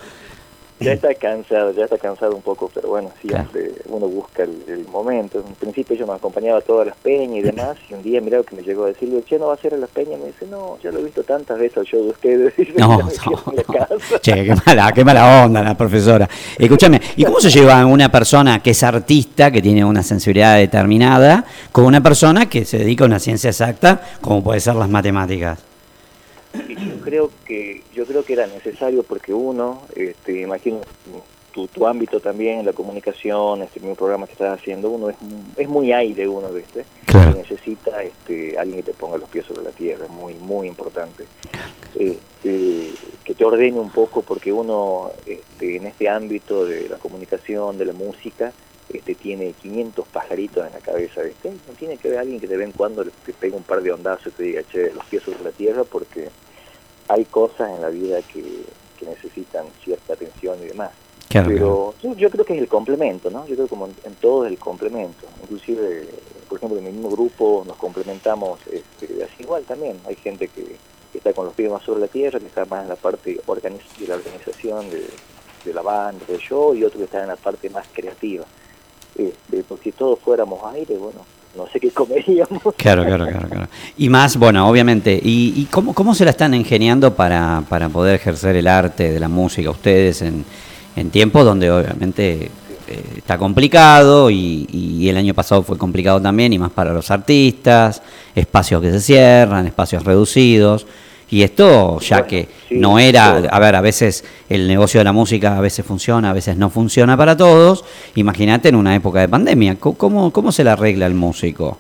Ya 0.79 0.93
está 0.93 1.15
cansado, 1.15 1.73
ya 1.73 1.85
está 1.85 1.97
cansado 1.97 2.37
un 2.37 2.43
poco, 2.43 2.71
pero 2.75 2.89
bueno, 2.91 3.11
Claro. 3.23 3.49
siempre 3.51 3.73
uno 3.89 4.09
busca 4.09 4.43
el, 4.43 4.63
el 4.69 4.87
momento. 4.89 5.43
En 5.47 5.55
principio 5.55 5.97
yo 5.97 6.07
me 6.07 6.13
acompañaba 6.13 6.59
a 6.59 6.61
todas 6.61 6.87
las 6.87 6.97
peñas 6.97 7.39
y 7.39 7.41
demás, 7.43 7.77
y 7.89 7.95
un 7.95 8.03
día 8.03 8.21
mirá 8.21 8.43
que 8.43 8.55
me 8.57 8.63
llegó 8.63 8.85
a 8.85 8.89
decirle, 8.89 9.23
che, 9.25 9.39
¿no 9.39 9.47
va 9.47 9.55
a 9.55 9.57
ser 9.57 9.73
a 9.73 9.79
las 9.79 9.89
peñas? 9.89 10.21
Me 10.21 10.27
dice, 10.27 10.47
no, 10.51 10.79
ya 10.83 10.91
lo 10.93 10.99
he 10.99 11.05
visto 11.05 11.23
tantas 11.23 11.59
veces 11.59 11.79
al 11.79 11.85
show 11.87 12.03
de 12.05 12.11
ustedes. 12.11 12.53
No, 12.77 12.99
no, 12.99 13.63
casa. 13.73 14.19
Che, 14.21 14.45
qué 14.45 14.55
mala, 14.67 14.93
qué 14.93 15.03
mala 15.05 15.45
onda 15.47 15.63
la 15.63 15.75
profesora. 15.77 16.29
Escúchame, 16.59 17.01
¿y 17.17 17.25
cómo 17.25 17.41
se 17.41 17.51
lleva 17.51 17.85
una 17.87 18.11
persona 18.11 18.63
que 18.63 18.71
es 18.71 18.83
artista, 18.83 19.51
que 19.51 19.63
tiene 19.63 19.85
una 19.85 20.03
sensibilidad 20.03 20.57
determinada, 20.59 21.45
con 21.73 21.85
una 21.87 22.03
persona 22.03 22.49
que 22.51 22.65
se 22.67 22.79
dedica 22.79 23.05
a 23.05 23.07
una 23.07 23.19
ciencia 23.19 23.49
exacta, 23.51 24.01
como 24.21 24.43
puede 24.43 24.61
ser 24.61 24.75
las 24.75 24.89
matemáticas? 24.91 25.59
Y 26.69 26.75
yo 26.75 27.01
creo 27.01 27.31
que 27.45 27.83
yo 27.95 28.07
creo 28.07 28.25
que 28.25 28.33
era 28.35 28.47
necesario 28.47 29.03
porque 29.03 29.33
uno, 29.33 29.83
este, 29.95 30.43
imagino 30.43 30.81
tu, 31.53 31.67
tu 31.69 31.87
ámbito 31.87 32.21
también, 32.21 32.67
la 32.67 32.75
comunicación, 32.75 33.63
este 33.63 33.81
mismo 33.81 33.95
programa 33.95 34.27
que 34.27 34.33
estás 34.33 34.59
haciendo, 34.61 34.91
uno 34.91 35.09
es, 35.09 35.17
es 35.57 35.69
muy 35.69 35.91
aire 35.93 36.29
uno, 36.29 36.49
¿viste? 36.51 36.85
Claro. 37.07 37.31
Y 37.31 37.39
necesita 37.39 38.03
este, 38.03 38.59
alguien 38.59 38.83
que 38.83 38.93
te 38.93 38.99
ponga 38.99 39.17
los 39.17 39.29
pies 39.31 39.47
sobre 39.47 39.63
la 39.63 39.71
tierra, 39.71 40.05
es 40.05 40.11
muy, 40.11 40.35
muy 40.35 40.69
importante. 40.69 41.25
Este, 41.95 42.91
que 43.25 43.35
te 43.35 43.45
ordene 43.45 43.81
un 43.81 43.91
poco 43.91 44.21
porque 44.21 44.53
uno 44.53 45.11
este, 45.25 45.77
en 45.77 45.87
este 45.87 46.11
ámbito 46.11 46.67
de 46.67 46.91
la 46.91 46.99
comunicación, 46.99 47.79
de 47.79 47.87
la 47.87 47.95
música, 47.95 48.53
este, 48.89 49.15
tiene 49.15 49.53
500 49.53 50.07
pajaritos 50.09 50.67
en 50.67 50.73
la 50.75 50.81
cabeza, 50.81 51.23
¿viste? 51.23 51.51
No 51.51 51.75
tiene 51.79 51.97
que 51.97 52.09
haber 52.09 52.21
alguien 52.21 52.39
que 52.39 52.47
de 52.47 52.57
vez 52.57 52.67
en 52.67 52.73
cuando 52.73 53.05
te 53.05 53.33
pegue 53.33 53.57
un 53.57 53.63
par 53.63 53.83
de 53.83 53.93
ondazos 53.93 54.29
y 54.29 54.31
te 54.31 54.43
diga, 54.43 54.63
che, 54.71 54.93
los 54.93 55.05
pies 55.07 55.23
sobre 55.23 55.43
la 55.43 55.51
tierra, 55.51 55.85
porque 55.85 56.29
hay 57.09 57.25
cosas 57.25 57.71
en 57.71 57.81
la 57.81 57.89
vida 57.89 58.21
que, 58.23 58.43
que 58.99 59.07
necesitan 59.07 59.67
cierta 59.83 60.15
atención 60.15 60.59
y 60.63 60.67
demás. 60.67 60.91
Claro, 61.29 61.49
Pero 61.49 61.95
yo, 62.03 62.15
yo 62.15 62.31
creo 62.31 62.45
que 62.45 62.55
es 62.55 62.61
el 62.61 62.69
complemento, 62.69 63.31
¿no? 63.31 63.47
Yo 63.47 63.55
creo 63.55 63.67
que 63.67 63.71
como 63.71 63.87
en, 63.87 63.95
en 64.05 64.15
todo 64.15 64.47
es 64.47 64.53
el 64.53 64.59
complemento. 64.59 65.27
Inclusive, 65.43 66.09
por 66.49 66.59
ejemplo, 66.59 66.79
en 66.79 66.87
el 66.87 66.93
mismo 66.93 67.11
grupo 67.11 67.65
nos 67.67 67.77
complementamos 67.77 68.61
este, 68.71 69.25
así 69.25 69.43
igual 69.43 69.65
también. 69.65 69.99
Hay 70.07 70.15
gente 70.15 70.49
que, 70.49 70.65
que 71.13 71.19
está 71.19 71.33
con 71.33 71.47
los 71.47 71.55
pies 71.55 71.71
más 71.71 71.83
sobre 71.83 72.01
la 72.01 72.09
tierra, 72.09 72.39
que 72.39 72.47
está 72.47 72.65
más 72.65 72.85
en 72.85 72.89
la 72.89 72.97
parte 72.97 73.41
organiz 73.47 73.83
de 73.99 74.07
la 74.07 74.15
organización 74.15 74.89
de, 74.89 75.05
de 75.65 75.75
la 75.75 75.83
banda, 75.83 76.25
del 76.27 76.39
show, 76.39 76.75
y 76.75 76.85
otro 76.85 76.99
que 76.99 77.05
está 77.05 77.23
en 77.23 77.29
la 77.29 77.37
parte 77.37 77.69
más 77.71 77.87
creativa. 77.93 78.45
Este, 79.17 79.65
porque 79.65 79.91
si 79.91 79.93
todos 79.93 80.19
fuéramos 80.21 80.63
aire, 80.75 80.97
bueno, 80.97 81.25
no 81.57 81.67
sé 81.73 81.81
qué 81.81 81.91
comeríamos. 81.91 82.63
Claro, 82.77 83.05
claro, 83.05 83.27
claro, 83.27 83.49
claro. 83.49 83.69
Y 83.99 84.09
más, 84.09 84.37
bueno, 84.37 84.69
obviamente, 84.69 85.19
¿y, 85.23 85.67
cómo, 85.71 85.95
cómo 85.95 86.15
se 86.15 86.25
la 86.25 86.31
están 86.31 86.55
ingeniando 86.55 87.15
para, 87.15 87.63
para 87.69 87.89
poder 87.89 88.15
ejercer 88.15 88.57
el 88.57 88.69
arte 88.69 89.13
de 89.13 89.21
la 89.21 89.29
música 89.29 89.71
ustedes 89.71 90.23
en, 90.23 90.45
en 90.95 91.11
tiempos 91.11 91.45
donde 91.45 91.71
obviamente 91.71 92.51
eh, 92.89 93.03
está 93.17 93.37
complicado 93.37 94.31
y, 94.31 95.09
el 95.09 95.17
año 95.17 95.35
pasado 95.35 95.63
fue 95.63 95.79
complicado 95.79 96.21
también 96.21 96.53
y 96.53 96.59
más 96.59 96.73
para 96.73 96.93
los 96.93 97.11
artistas, 97.13 98.03
espacios 98.35 98.83
que 98.83 98.91
se 98.91 99.01
cierran, 99.01 99.67
espacios 99.67 100.05
reducidos. 100.05 100.87
Y 101.29 101.43
esto, 101.43 101.99
ya 102.01 102.25
que 102.25 102.49
no 102.71 103.01
era, 103.01 103.37
a 103.37 103.59
ver, 103.59 103.75
a 103.75 103.81
veces 103.81 104.25
el 104.49 104.69
negocio 104.69 105.01
de 105.01 105.05
la 105.05 105.13
música 105.13 105.57
a 105.57 105.61
veces 105.61 105.85
funciona, 105.85 106.31
a 106.31 106.33
veces 106.33 106.57
no 106.57 106.71
funciona 106.71 107.17
para 107.17 107.37
todos, 107.37 107.85
imagínate 108.15 108.69
en 108.69 108.77
una 108.77 108.95
época 108.95 109.21
de 109.21 109.29
pandemia, 109.29 109.77
¿cómo, 109.81 110.33
cómo 110.33 110.53
se 110.53 110.63
le 110.63 110.71
arregla 110.71 111.07
el 111.07 111.15
músico? 111.15 111.79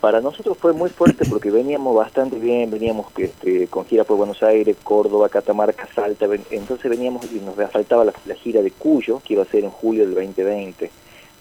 Para 0.00 0.20
nosotros 0.20 0.56
fue 0.58 0.72
muy 0.72 0.88
fuerte 0.88 1.26
porque 1.28 1.50
veníamos 1.50 1.94
bastante 1.94 2.38
bien, 2.38 2.70
veníamos 2.70 3.06
este, 3.18 3.66
con 3.66 3.84
gira 3.84 4.04
por 4.04 4.16
Buenos 4.16 4.42
Aires, 4.42 4.76
Córdoba, 4.82 5.28
Catamarca, 5.28 5.88
Salta, 5.94 6.26
entonces 6.50 6.90
veníamos 6.90 7.26
y 7.32 7.40
nos 7.40 7.56
faltaba 7.70 8.04
la, 8.04 8.12
la 8.24 8.34
gira 8.34 8.62
de 8.62 8.70
Cuyo, 8.70 9.20
que 9.24 9.34
iba 9.34 9.42
a 9.42 9.46
ser 9.46 9.64
en 9.64 9.70
julio 9.70 10.06
del 10.06 10.14
2020. 10.14 10.90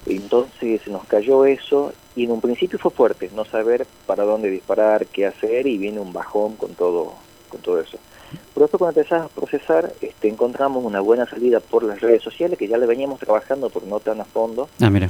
Entonces 0.07 0.81
se 0.83 0.89
nos 0.89 1.05
cayó 1.05 1.45
eso 1.45 1.93
y 2.15 2.25
en 2.25 2.31
un 2.31 2.41
principio 2.41 2.79
fue 2.79 2.91
fuerte, 2.91 3.29
no 3.33 3.45
saber 3.45 3.87
para 4.05 4.23
dónde 4.23 4.49
disparar, 4.49 5.05
qué 5.05 5.25
hacer 5.25 5.67
y 5.67 5.77
viene 5.77 5.99
un 5.99 6.11
bajón 6.11 6.55
con 6.55 6.73
todo 6.75 7.13
con 7.55 7.61
todo 7.61 7.79
eso. 7.79 7.97
Pero 8.53 8.65
después 8.65 8.79
cuando 8.79 8.99
empezás 8.99 9.25
a 9.25 9.29
procesar, 9.29 9.93
este, 10.01 10.27
encontramos 10.27 10.83
una 10.83 10.99
buena 10.99 11.25
salida 11.25 11.59
por 11.59 11.83
las 11.83 12.01
redes 12.01 12.21
sociales, 12.21 12.59
que 12.59 12.67
ya 12.67 12.77
le 12.77 12.85
veníamos 12.85 13.19
trabajando, 13.19 13.69
por 13.69 13.83
no 13.83 13.99
tan 13.99 14.19
a 14.19 14.25
fondo. 14.25 14.67
Ah, 14.81 14.89
mira. 14.89 15.09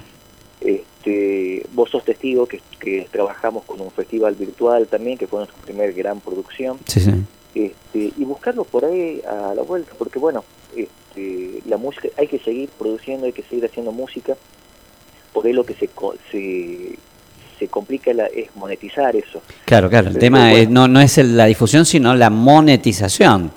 Este, 0.62 1.66
vos 1.74 1.90
sos 1.90 2.04
testigo 2.04 2.46
que, 2.46 2.62
que, 2.80 3.08
trabajamos 3.12 3.64
con 3.66 3.82
un 3.82 3.92
festival 3.92 4.36
virtual 4.36 4.88
también, 4.88 5.18
que 5.18 5.28
fue 5.28 5.40
nuestra 5.40 5.60
primera 5.62 5.92
gran 5.92 6.20
producción. 6.20 6.78
Sí, 6.86 7.00
sí. 7.00 7.12
Este, 7.56 8.14
y 8.18 8.26
buscarlo 8.26 8.64
por 8.64 8.86
ahí 8.86 9.22
a 9.28 9.54
la 9.56 9.64
vuelta, 9.64 9.94
porque 9.98 10.20
bueno, 10.20 10.44
este, 10.76 11.62
la 11.66 11.78
música, 11.78 12.10
hay 12.18 12.28
que 12.28 12.40
seguir 12.40 12.70
produciendo, 12.70 13.26
hay 13.26 13.34
que 13.34 13.44
seguir 13.44 13.66
haciendo 13.66 13.92
música, 13.92 14.36
por 15.34 15.46
ahí 15.46 15.54
lo 15.54 15.66
que 15.66 15.74
se, 15.74 15.90
se 16.32 17.00
se 17.58 17.68
complica 17.68 18.14
la, 18.14 18.26
es 18.26 18.56
monetizar 18.56 19.16
eso. 19.16 19.42
Claro, 19.66 19.90
claro, 19.90 20.10
el 20.10 20.18
tema 20.18 20.52
no, 20.70 20.88
no 20.88 21.02
es 21.02 21.18
la 21.18 21.46
difusión, 21.46 21.86
sino 21.86 22.16
la 22.16 22.30
monetización, 22.30 23.52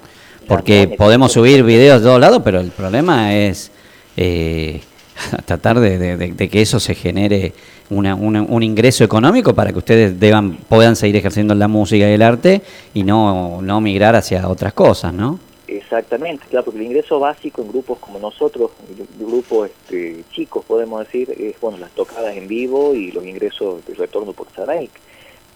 porque 0.47 0.95
podemos 0.97 1.33
subir 1.33 1.63
videos 1.63 2.01
de 2.01 2.07
todos 2.07 2.21
lados, 2.21 2.43
pero 2.45 2.61
el 2.61 2.71
problema 2.71 3.35
es 3.35 3.71
eh, 4.17 4.81
tratar 5.45 5.81
de, 5.81 6.49
que 6.51 6.63
eso 6.63 6.81
se 6.81 6.95
genere 6.95 7.53
una, 7.91 8.15
un 8.15 8.63
ingreso 8.63 9.05
económico 9.05 9.55
para 9.55 9.73
que 9.73 9.79
ustedes 9.79 10.19
deban, 10.21 10.57
puedan 10.69 10.97
seguir 10.97 11.17
ejerciendo 11.17 11.55
la 11.55 11.69
música 11.69 12.09
y 12.09 12.13
el 12.13 12.23
arte 12.23 12.63
y 12.95 13.03
no, 13.03 13.61
no 13.63 13.81
migrar 13.81 14.17
hacia 14.17 14.49
otras 14.49 14.73
cosas, 14.73 15.13
¿no? 15.13 15.39
Exactamente, 15.69 16.47
claro, 16.49 16.65
porque 16.65 16.81
el 16.81 16.87
ingreso 16.87 17.21
básico 17.21 17.61
en 17.61 17.69
grupos 17.69 17.99
como 17.99 18.19
nosotros, 18.19 18.71
grupos 19.19 19.69
este, 19.69 20.25
chicos 20.31 20.65
podemos 20.65 21.01
decir, 21.01 21.31
es 21.31 21.61
bueno 21.61 21.77
las 21.77 21.91
tocadas 21.91 22.35
en 22.35 22.49
vivo 22.49 22.95
y 22.95 23.13
los 23.13 23.23
ingresos 23.27 23.85
de 23.85 23.93
retorno 23.95 24.33
por 24.33 24.51
Saraik. 24.51 24.91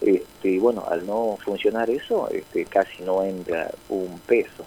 Este, 0.01 0.49
y 0.49 0.59
bueno, 0.59 0.85
al 0.87 1.07
no 1.07 1.39
funcionar 1.43 1.89
eso, 1.89 2.29
este, 2.29 2.65
casi 2.65 3.01
no 3.01 3.23
entra 3.23 3.71
un 3.89 4.19
peso. 4.19 4.63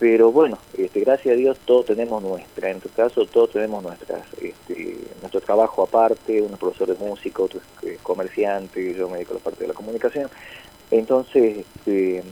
Pero 0.00 0.32
bueno, 0.32 0.58
este, 0.76 0.98
gracias 0.98 1.34
a 1.34 1.36
Dios 1.36 1.58
todos 1.64 1.86
tenemos 1.86 2.20
nuestra, 2.20 2.70
en 2.70 2.80
tu 2.80 2.88
caso 2.88 3.24
todos 3.26 3.50
tenemos 3.52 3.84
nuestras, 3.84 4.26
este, 4.40 4.96
nuestro 5.20 5.40
trabajo 5.40 5.84
aparte, 5.84 6.42
uno 6.42 6.56
profesor 6.56 6.88
de 6.88 7.06
música, 7.06 7.40
otro 7.40 7.60
es 7.82 8.00
comerciante, 8.00 8.94
yo 8.94 9.08
me 9.08 9.18
dedico 9.18 9.34
a 9.34 9.36
la 9.36 9.44
parte 9.44 9.60
de 9.60 9.68
la 9.68 9.74
comunicación. 9.74 10.28
Entonces 10.90 11.58
este, 11.58 12.24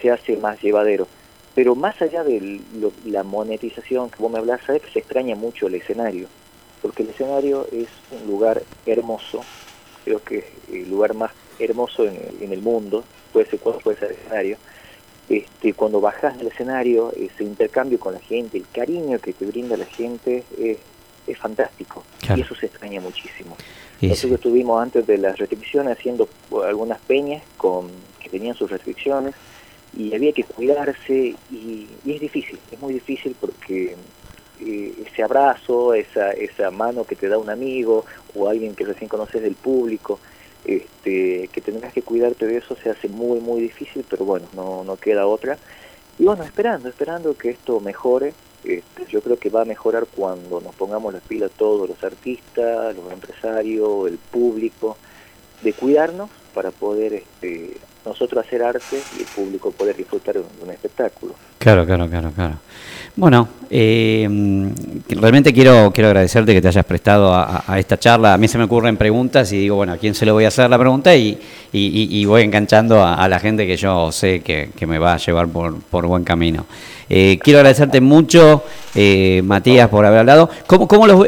se 0.00 0.10
hace 0.10 0.36
más 0.36 0.60
llevadero. 0.60 1.06
Pero 1.54 1.74
más 1.74 2.00
allá 2.00 2.24
de 2.24 2.60
la 3.04 3.22
monetización 3.22 4.10
que 4.10 4.16
vos 4.22 4.32
me 4.32 4.38
hablas, 4.38 4.60
sabes 4.66 4.82
que 4.82 4.90
se 4.90 4.98
extraña 5.00 5.36
mucho 5.36 5.66
el 5.66 5.74
escenario, 5.74 6.28
porque 6.80 7.02
el 7.02 7.10
escenario 7.10 7.66
es 7.70 7.88
un 8.10 8.26
lugar 8.26 8.62
hermoso, 8.86 9.42
creo 10.04 10.22
que 10.22 10.38
es 10.38 10.44
el 10.72 10.88
lugar 10.88 11.14
más 11.14 11.32
hermoso 11.58 12.06
en 12.06 12.52
el, 12.52 12.62
mundo, 12.62 13.04
puede 13.32 13.46
ser 13.46 13.60
cuál 13.60 13.78
puede 13.82 13.98
ser 13.98 14.10
el 14.12 14.16
escenario. 14.16 14.56
Este, 15.28 15.72
cuando 15.74 16.00
bajas 16.00 16.36
del 16.38 16.48
escenario, 16.48 17.12
ese 17.12 17.44
intercambio 17.44 17.98
con 18.00 18.14
la 18.14 18.20
gente, 18.20 18.58
el 18.58 18.66
cariño 18.72 19.18
que 19.18 19.32
te 19.32 19.46
brinda 19.46 19.76
la 19.76 19.86
gente 19.86 20.44
es, 20.58 20.78
es 21.26 21.38
fantástico 21.38 22.02
y 22.34 22.40
eso 22.40 22.54
se 22.54 22.66
extraña 22.66 23.00
muchísimo. 23.00 23.56
Nosotros 24.00 24.32
estuvimos 24.32 24.82
antes 24.82 25.06
de 25.06 25.18
las 25.18 25.38
restricciones 25.38 25.96
haciendo 25.96 26.28
algunas 26.66 26.98
peñas 27.00 27.42
con 27.56 27.88
que 28.18 28.28
tenían 28.28 28.56
sus 28.56 28.70
restricciones 28.70 29.34
y 29.96 30.14
había 30.14 30.32
que 30.32 30.44
cuidarse 30.44 31.34
y, 31.50 31.86
es 32.06 32.20
difícil, 32.20 32.58
es 32.70 32.80
muy 32.80 32.94
difícil 32.94 33.36
porque 33.38 33.96
eh, 34.60 34.94
ese 35.06 35.22
abrazo, 35.22 35.94
esa, 35.94 36.30
esa 36.30 36.70
mano 36.70 37.04
que 37.04 37.16
te 37.16 37.28
da 37.28 37.38
un 37.38 37.50
amigo 37.50 38.04
o 38.34 38.48
alguien 38.48 38.74
que 38.74 38.84
recién 38.84 39.08
conoces 39.08 39.42
del 39.42 39.54
público, 39.54 40.18
este, 40.64 41.48
que 41.52 41.60
tendrás 41.60 41.92
que 41.92 42.02
cuidarte 42.02 42.46
de 42.46 42.58
eso 42.58 42.76
se 42.76 42.90
hace 42.90 43.08
muy 43.08 43.40
muy 43.40 43.60
difícil, 43.60 44.04
pero 44.08 44.24
bueno, 44.24 44.46
no, 44.54 44.84
no 44.84 44.96
queda 44.96 45.26
otra. 45.26 45.58
Y 46.18 46.24
bueno, 46.24 46.44
esperando, 46.44 46.88
esperando 46.88 47.36
que 47.36 47.50
esto 47.50 47.80
mejore. 47.80 48.34
Este, 48.64 49.06
yo 49.08 49.20
creo 49.22 49.36
que 49.38 49.50
va 49.50 49.62
a 49.62 49.64
mejorar 49.64 50.06
cuando 50.06 50.60
nos 50.60 50.72
pongamos 50.76 51.12
las 51.12 51.22
pilas 51.22 51.50
todos 51.50 51.88
los 51.88 52.04
artistas, 52.04 52.94
los 52.94 53.12
empresarios, 53.12 54.08
el 54.08 54.18
público, 54.18 54.96
de 55.62 55.72
cuidarnos 55.72 56.30
para 56.54 56.70
poder 56.70 57.14
este, 57.14 57.76
nosotros 58.04 58.44
hacer 58.44 58.62
arte 58.62 59.00
y 59.16 59.20
el 59.20 59.26
público 59.26 59.70
poder 59.70 59.96
disfrutar 59.96 60.34
de 60.34 60.42
un 60.62 60.70
espectáculo. 60.70 61.34
Claro, 61.58 61.86
claro, 61.86 62.08
claro, 62.08 62.32
claro. 62.32 62.54
Bueno, 63.14 63.46
eh, 63.70 64.26
realmente 65.08 65.52
quiero, 65.52 65.90
quiero 65.92 66.08
agradecerte 66.08 66.54
que 66.54 66.62
te 66.62 66.68
hayas 66.68 66.84
prestado 66.84 67.34
a, 67.34 67.78
esta 67.78 67.98
charla. 67.98 68.34
A 68.34 68.38
mí 68.38 68.48
se 68.48 68.56
me 68.56 68.64
ocurren 68.64 68.96
preguntas 68.96 69.52
y 69.52 69.58
digo, 69.58 69.76
bueno, 69.76 69.92
¿a 69.92 69.96
quién 69.98 70.14
se 70.14 70.24
le 70.24 70.32
voy 70.32 70.46
a 70.46 70.48
hacer 70.48 70.70
la 70.70 70.78
pregunta? 70.78 71.14
Y, 71.14 71.38
y, 71.72 72.24
voy 72.24 72.42
enganchando 72.42 73.04
a, 73.04 73.28
la 73.28 73.38
gente 73.38 73.66
que 73.66 73.76
yo 73.76 74.10
sé 74.12 74.40
que, 74.40 74.86
me 74.86 74.98
va 74.98 75.14
a 75.14 75.16
llevar 75.18 75.46
por, 75.48 75.78
por 75.82 76.06
buen 76.06 76.24
camino. 76.24 76.64
Eh, 77.14 77.38
quiero 77.42 77.58
agradecerte 77.58 78.00
mucho, 78.00 78.64
eh, 78.94 79.42
Matías, 79.44 79.90
por 79.90 80.06
haber 80.06 80.20
hablado. 80.20 80.48
¿Cómo, 80.66 80.88
cómo, 80.88 81.06
los, 81.06 81.26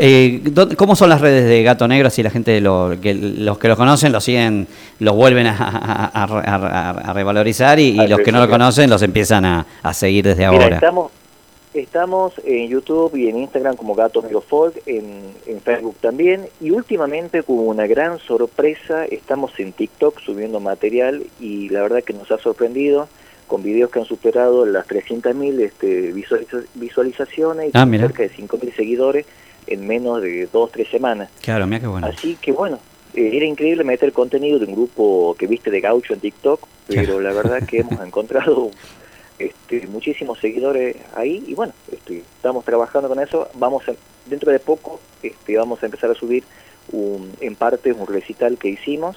¿Cómo 0.77 0.97
son 0.97 1.11
las 1.11 1.21
redes 1.21 1.47
de 1.47 1.63
Gato 1.63 1.87
Negro? 1.87 2.09
Si 2.09 2.23
la 2.23 2.31
gente, 2.31 2.59
lo, 2.63 2.97
que, 3.03 3.13
los 3.13 3.59
que 3.59 3.69
lo 3.69 3.77
conocen, 3.77 4.11
lo 4.11 4.23
siguen, 4.23 4.67
los 5.01 5.15
vuelven 5.15 5.47
a, 5.47 6.64
revalorizar 7.13 7.79
y, 7.79 7.95
los 8.07 8.21
que 8.21 8.33
no 8.33 8.41
lo 8.41 8.49
conocen 8.49 8.91
los 8.91 9.03
empiezan 9.03 9.45
a, 9.45 9.67
seguir 9.93 10.25
desde 10.25 10.45
ahora. 10.45 10.81
Estamos 11.75 12.35
en 12.45 12.69
YouTube 12.69 13.17
y 13.17 13.29
en 13.29 13.37
Instagram 13.37 13.75
como 13.75 13.97
Gato 13.97 14.23
Folk, 14.23 14.81
en, 14.87 15.35
Facebook 15.65 15.97
también, 16.01 16.47
y 16.61 16.71
últimamente 16.71 17.43
como 17.43 17.63
una 17.63 17.87
gran 17.87 18.19
sorpresa 18.19 19.05
estamos 19.07 19.59
en 19.59 19.73
TikTok 19.73 20.21
subiendo 20.21 20.61
material 20.61 21.25
y 21.41 21.71
la 21.71 21.83
verdad 21.83 22.05
que 22.05 22.13
nos 22.13 22.31
ha 22.31 22.39
sorprendido 22.39 23.09
con 23.49 23.63
videos 23.63 23.91
que 23.91 23.99
han 23.99 24.05
superado 24.05 24.67
las 24.67 24.87
300.000 24.87 25.61
este, 25.61 26.13
visualizaciones 26.75 27.69
y 27.69 27.71
ah, 27.75 27.87
cerca 27.91 28.23
de 28.23 28.31
5.000 28.31 28.77
seguidores 28.77 29.27
en 29.67 29.87
menos 29.87 30.23
de 30.23 30.47
dos 30.53 30.69
o 30.69 30.73
tres 30.73 30.89
semanas. 30.89 31.31
Claro, 31.41 31.67
mira 31.67 31.81
qué 31.81 31.87
bueno. 31.87 32.07
Así 32.07 32.37
que 32.41 32.53
bueno, 32.53 32.79
eh, 33.15 33.31
era 33.37 33.45
increíble 33.45 33.85
meter 33.85 34.13
contenido 34.13 34.59
de 34.59 34.67
un 34.67 34.75
grupo 34.75 35.37
que 35.39 35.47
viste 35.47 35.71
de 35.71 35.81
gaucho 35.81 36.15
en 36.15 36.21
TikTok, 36.21 36.67
pero 36.89 37.21
la 37.21 37.33
verdad 37.33 37.67
que 37.67 37.81
hemos 37.81 38.01
encontrado 38.07 38.71
este, 39.39 39.87
muchísimos 39.89 40.39
seguidores 40.39 40.97
ahí 41.15 41.45
y 41.47 41.55
bueno, 41.55 41.73
este, 41.91 42.19
estamos 42.19 42.65
trabajando 42.65 43.09
con 43.09 43.21
eso. 43.21 43.49
Vamos 43.55 43.85
dentro 44.27 44.53
de 44.53 44.59
poco 44.59 45.01
este, 45.23 45.57
vamos 45.57 45.83
a 45.83 45.87
empezar 45.87 46.11
a 46.11 46.15
subir 46.15 46.45
un, 46.93 47.33
en 47.41 47.55
parte 47.57 47.93
un 47.93 48.07
recital 48.07 48.59
que 48.59 48.69
hicimos, 48.69 49.17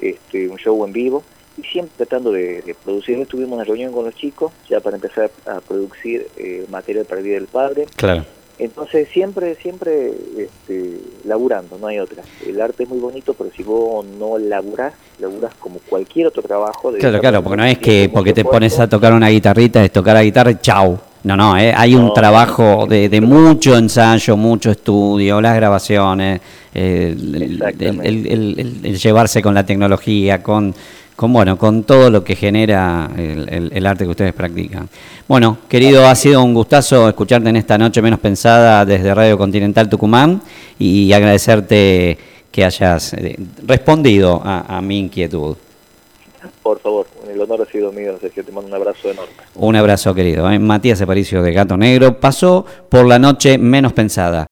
este, 0.00 0.48
un 0.48 0.58
show 0.58 0.84
en 0.84 0.92
vivo 0.92 1.22
y 1.56 1.62
siempre 1.62 1.94
tratando 1.96 2.32
de, 2.32 2.74
producir. 2.84 3.24
Tuvimos 3.26 3.56
una 3.56 3.64
reunión 3.64 3.92
con 3.92 4.04
los 4.04 4.14
chicos 4.14 4.52
ya 4.68 4.80
para 4.80 4.96
empezar 4.96 5.30
a 5.46 5.60
producir 5.60 6.28
eh, 6.36 6.66
material 6.70 7.04
para 7.04 7.20
el 7.20 7.26
Día 7.26 7.34
del 7.34 7.46
Padre. 7.46 7.86
Claro. 7.96 8.24
Entonces 8.58 9.08
siempre, 9.10 9.54
siempre 9.54 10.10
este, 10.36 11.00
laburando, 11.24 11.78
no 11.78 11.86
hay 11.86 12.00
otra. 12.00 12.24
El 12.44 12.60
arte 12.60 12.82
es 12.82 12.88
muy 12.88 12.98
bonito, 12.98 13.32
pero 13.34 13.50
si 13.56 13.62
vos 13.62 14.04
no 14.04 14.36
laburás, 14.36 14.94
laburás 15.20 15.54
como 15.54 15.78
cualquier 15.88 16.26
otro 16.26 16.42
trabajo. 16.42 16.90
De 16.90 16.98
claro, 16.98 17.20
claro, 17.20 17.42
porque 17.42 17.56
no 17.56 17.64
es 17.64 17.78
que 17.78 18.10
porque 18.12 18.32
te 18.32 18.44
pones 18.44 18.78
a 18.80 18.88
tocar 18.88 19.12
una 19.12 19.28
guitarrita, 19.28 19.84
es 19.84 19.92
tocar 19.92 20.14
la 20.14 20.24
guitarra 20.24 20.50
y 20.50 20.56
chau. 20.56 20.98
No, 21.24 21.36
no, 21.36 21.58
eh, 21.58 21.74
hay 21.76 21.94
un 21.94 22.14
trabajo 22.14 22.86
de, 22.86 23.08
de, 23.08 23.20
mucho 23.20 23.76
ensayo, 23.76 24.36
mucho 24.36 24.70
estudio, 24.70 25.40
las 25.40 25.56
grabaciones, 25.56 26.40
eh, 26.72 27.14
el, 28.00 28.98
llevarse 28.98 29.42
con 29.42 29.52
la 29.52 29.66
tecnología, 29.66 30.42
con 30.42 30.72
con 31.18 31.32
bueno, 31.32 31.58
con 31.58 31.82
todo 31.82 32.10
lo 32.10 32.22
que 32.22 32.36
genera 32.36 33.10
el, 33.16 33.86
arte 33.88 34.04
que 34.04 34.10
ustedes 34.10 34.32
practican. 34.32 34.88
Bueno, 35.26 35.58
querido, 35.68 36.06
ha 36.06 36.14
sido 36.14 36.44
un 36.44 36.54
gustazo 36.54 37.08
escucharte 37.08 37.48
en 37.48 37.56
esta 37.56 37.76
noche 37.76 38.00
menos 38.00 38.20
pensada 38.20 38.84
desde 38.84 39.12
Radio 39.12 39.36
Continental 39.36 39.88
Tucumán 39.88 40.40
y 40.78 41.12
agradecerte 41.12 42.16
que 42.52 42.64
hayas 42.64 43.14
eh, 43.14 43.36
respondido 43.66 44.40
a, 44.44 44.80
mi 44.80 45.00
inquietud. 45.00 45.56
Por 46.62 46.78
favor, 46.78 47.08
el 47.28 47.40
honor 47.40 47.66
ha 47.68 47.72
sido 47.72 47.90
mío, 47.90 48.16
Sergio, 48.20 48.44
te 48.44 48.52
mando 48.52 48.68
un 48.68 48.74
abrazo 48.74 49.10
enorme. 49.10 49.34
Un 49.56 49.74
abrazo, 49.74 50.14
querido. 50.14 50.48
¿eh? 50.48 50.60
Matías 50.60 51.02
Aparicio 51.02 51.42
de 51.42 51.52
Gato 51.52 51.76
Negro 51.76 52.20
pasó 52.20 52.64
por 52.88 53.04
la 53.06 53.18
noche 53.18 53.58
menos 53.58 53.92
pensada. 53.92 54.46